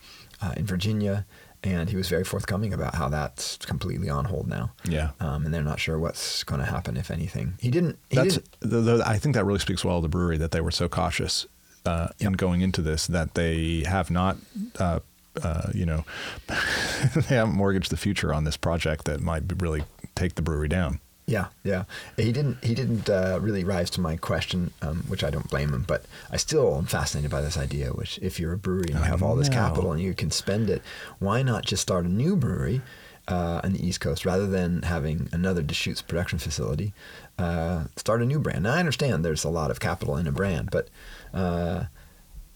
[0.42, 1.26] uh, in Virginia,
[1.64, 4.72] and he was very forthcoming about how that's completely on hold now.
[4.84, 5.12] Yeah.
[5.20, 7.56] um, and they're not sure what's going to happen if anything.
[7.60, 7.98] He didn't.
[8.10, 8.60] He That's didn't.
[8.60, 10.88] the, the, I think that really speaks well of the brewery that they were so
[10.90, 11.46] cautious
[11.86, 14.38] uh, in going into this that they have not,
[14.80, 15.00] uh,
[15.44, 16.06] uh, you know,
[16.48, 19.84] they haven't mortgaged the future on this project that might really
[20.16, 21.00] take the brewery down.
[21.28, 21.84] Yeah, yeah.
[22.16, 22.64] He didn't.
[22.64, 25.84] He didn't uh, really rise to my question, um, which I don't blame him.
[25.86, 27.90] But I still am fascinated by this idea.
[27.90, 30.70] Which, if you're a brewery and you have all this capital and you can spend
[30.70, 30.82] it,
[31.20, 32.82] why not just start a new brewery
[33.28, 36.94] uh, on the East Coast rather than having another Deschutes production facility?
[37.38, 38.64] Uh, start a new brand.
[38.64, 40.88] Now I understand there's a lot of capital in a brand, but
[41.34, 41.84] uh,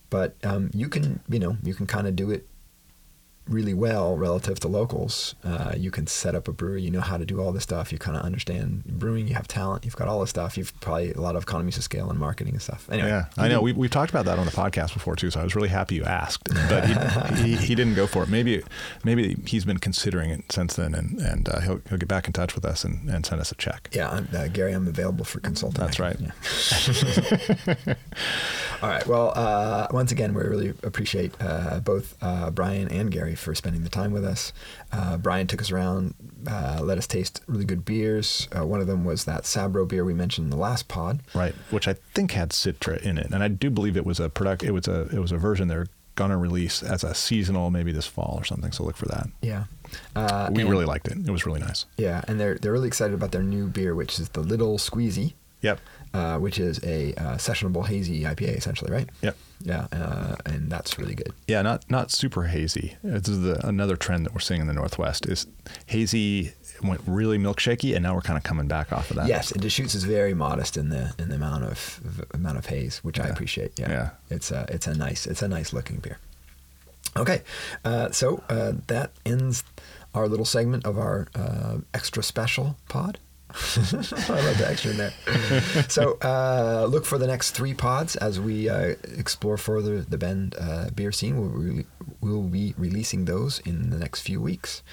[0.09, 2.47] but um, you can you know you can kind of do it
[3.47, 5.35] really well relative to locals.
[5.43, 6.81] Uh, you can set up a brewery.
[6.81, 7.91] You know how to do all this stuff.
[7.91, 9.27] You kind of understand brewing.
[9.27, 9.83] You have talent.
[9.85, 10.57] You've got all this stuff.
[10.57, 12.87] You've probably a lot of economies of scale and marketing and stuff.
[12.89, 13.61] Anyway, Yeah, I know.
[13.61, 15.95] We, we've talked about that on the podcast before too, so I was really happy
[15.95, 16.47] you asked.
[16.69, 18.29] But he, he, he didn't go for it.
[18.29, 18.63] Maybe
[19.03, 22.33] maybe he's been considering it since then, and and uh, he'll he'll get back in
[22.33, 23.89] touch with us and, and send us a check.
[23.91, 25.81] Yeah, I'm, uh, Gary, I'm available for consulting.
[25.81, 26.15] That's right.
[26.19, 26.31] Yeah.
[28.81, 29.05] All right.
[29.05, 33.83] Well, uh, once again, we really appreciate uh, both uh, Brian and Gary for spending
[33.83, 34.53] the time with us.
[34.91, 36.13] Uh, Brian took us around,
[36.47, 38.47] uh, let us taste really good beers.
[38.57, 41.21] Uh, one of them was that Sabro beer we mentioned in the last pod.
[41.33, 44.29] Right, which I think had Citra in it, and I do believe it was a
[44.29, 44.63] product.
[44.63, 48.05] It was a it was a version they're gonna release as a seasonal, maybe this
[48.05, 48.71] fall or something.
[48.73, 49.27] So look for that.
[49.41, 49.63] Yeah.
[50.15, 51.17] Uh, we and- really liked it.
[51.25, 51.85] It was really nice.
[51.97, 55.33] Yeah, and they're they're really excited about their new beer, which is the Little Squeezy,
[55.61, 55.79] Yep.
[56.13, 59.09] Uh, which is a uh, sessionable hazy IPA, essentially, right?
[59.21, 59.37] Yep.
[59.63, 61.33] Yeah, uh, and that's really good.
[61.47, 62.97] Yeah, not not super hazy.
[63.03, 65.45] This is the, another trend that we're seeing in the Northwest is
[65.85, 66.53] hazy
[66.83, 69.27] went really milkshakey, and now we're kind of coming back off of that.
[69.27, 72.65] Yes, and Deschutes is very modest in the in the amount of v- amount of
[72.65, 73.77] haze, which I appreciate.
[73.79, 73.89] Yeah.
[73.89, 74.09] Yeah.
[74.29, 76.17] it's a it's a nice it's a nice looking beer.
[77.17, 77.41] Okay,
[77.83, 79.63] uh, so uh, that ends
[80.15, 83.19] our little segment of our uh, extra special pod.
[83.55, 85.13] I love the extra in there.
[85.89, 90.55] so uh, look for the next three pods as we uh, explore further the Bend
[90.59, 91.39] uh, beer scene.
[91.39, 91.85] We'll, re-
[92.21, 94.83] we'll be releasing those in the next few weeks.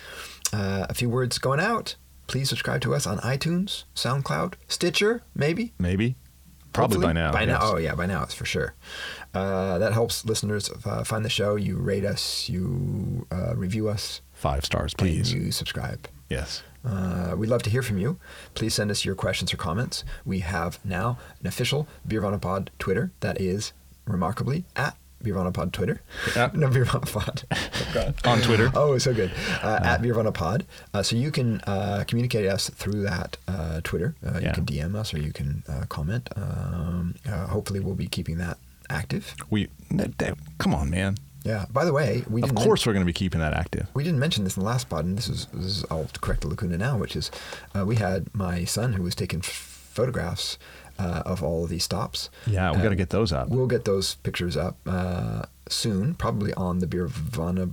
[0.52, 1.96] Uh, a few words going out.
[2.26, 5.72] Please subscribe to us on iTunes, SoundCloud, Stitcher, maybe.
[5.78, 6.16] maybe,
[6.74, 7.14] probably Hopefully.
[7.14, 7.32] by now.
[7.32, 8.74] By now, oh yeah, by now it's for sure.
[9.32, 11.56] Uh, that helps listeners uh, find the show.
[11.56, 15.32] You rate us, you uh, review us, Five stars, and please.
[15.32, 16.06] you subscribe.
[16.28, 16.62] Yes.
[16.85, 18.18] Uh, we'd love to hear from you.
[18.55, 20.05] Please send us your questions or comments.
[20.24, 22.41] We have now an official Beervana
[22.79, 23.72] Twitter that is
[24.07, 26.01] remarkably at Beervana Twitter.
[26.37, 26.51] Yeah.
[26.55, 27.43] no, Beervana Pod.
[27.97, 28.70] Oh, On Twitter.
[28.74, 29.33] Oh, so good.
[29.62, 30.64] Uh, at Beervana Pod.
[30.95, 34.14] Uh, so you can uh, communicate us through that uh, Twitter.
[34.24, 34.53] Uh, You Yeah.
[34.55, 36.31] can DM us or you can uh, comment.
[36.37, 38.59] Um, uh, hopefully, we'll be keeping that
[38.89, 39.35] active.
[39.51, 39.68] We
[40.59, 41.16] come on, man.
[41.45, 41.66] Yeah.
[41.70, 43.86] By the way, we Of course, we're going to be keeping that active.
[43.95, 46.43] we didn't mention this in the last pod, and this is this is I'll correct
[46.43, 47.30] the lacuna now, which is
[47.76, 50.59] uh, we had my son who was taking f- photographs
[50.99, 52.28] uh, of all of these stops.
[52.47, 53.49] Yeah, we Uh, got to get those up.
[53.49, 57.70] We'll get those pictures up uh, soon, probably on the Beervana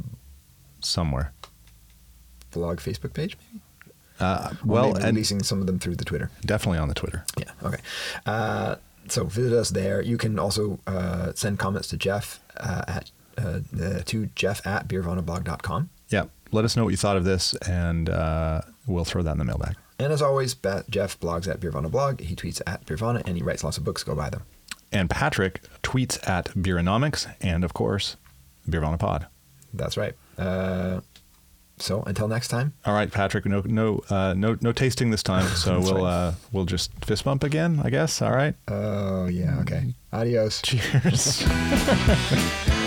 [0.81, 1.33] somewhere.
[2.53, 3.61] vlog Facebook page, maybe.
[4.19, 6.29] Uh, well, maybe and releasing some of them through the Twitter.
[6.45, 7.25] definitely on the Twitter.
[7.37, 7.51] Yeah.
[7.63, 7.81] Okay.
[8.25, 8.75] Uh,
[9.09, 10.01] so visit us there.
[10.01, 14.87] You can also uh, send comments to Jeff uh, at uh, uh, to Jeff at
[14.87, 15.89] beervanablog.com.
[16.09, 16.25] Yeah.
[16.51, 19.45] Let us know what you thought of this, and uh, we'll throw that in the
[19.45, 19.75] mailbag.
[19.99, 20.53] And as always,
[20.89, 22.21] Jeff blogs at Beervana blog.
[22.21, 24.03] He tweets at Beervana, and he writes lots of books.
[24.03, 24.43] Go buy them.
[24.91, 28.15] And Patrick tweets at Beeronomics, and of course,
[28.69, 29.27] Beervana Pod.
[29.73, 30.13] That's right.
[30.37, 31.01] Uh,
[31.77, 33.45] so until next time, All right, Patrick.
[33.45, 35.45] No, no, uh, no, no tasting this time.
[35.55, 36.11] So we'll right.
[36.11, 38.21] uh, we'll just fist bump again, I guess.
[38.21, 38.55] All right.
[38.69, 39.93] oh yeah, okay.
[40.13, 40.61] Adios.
[40.61, 41.43] Cheers.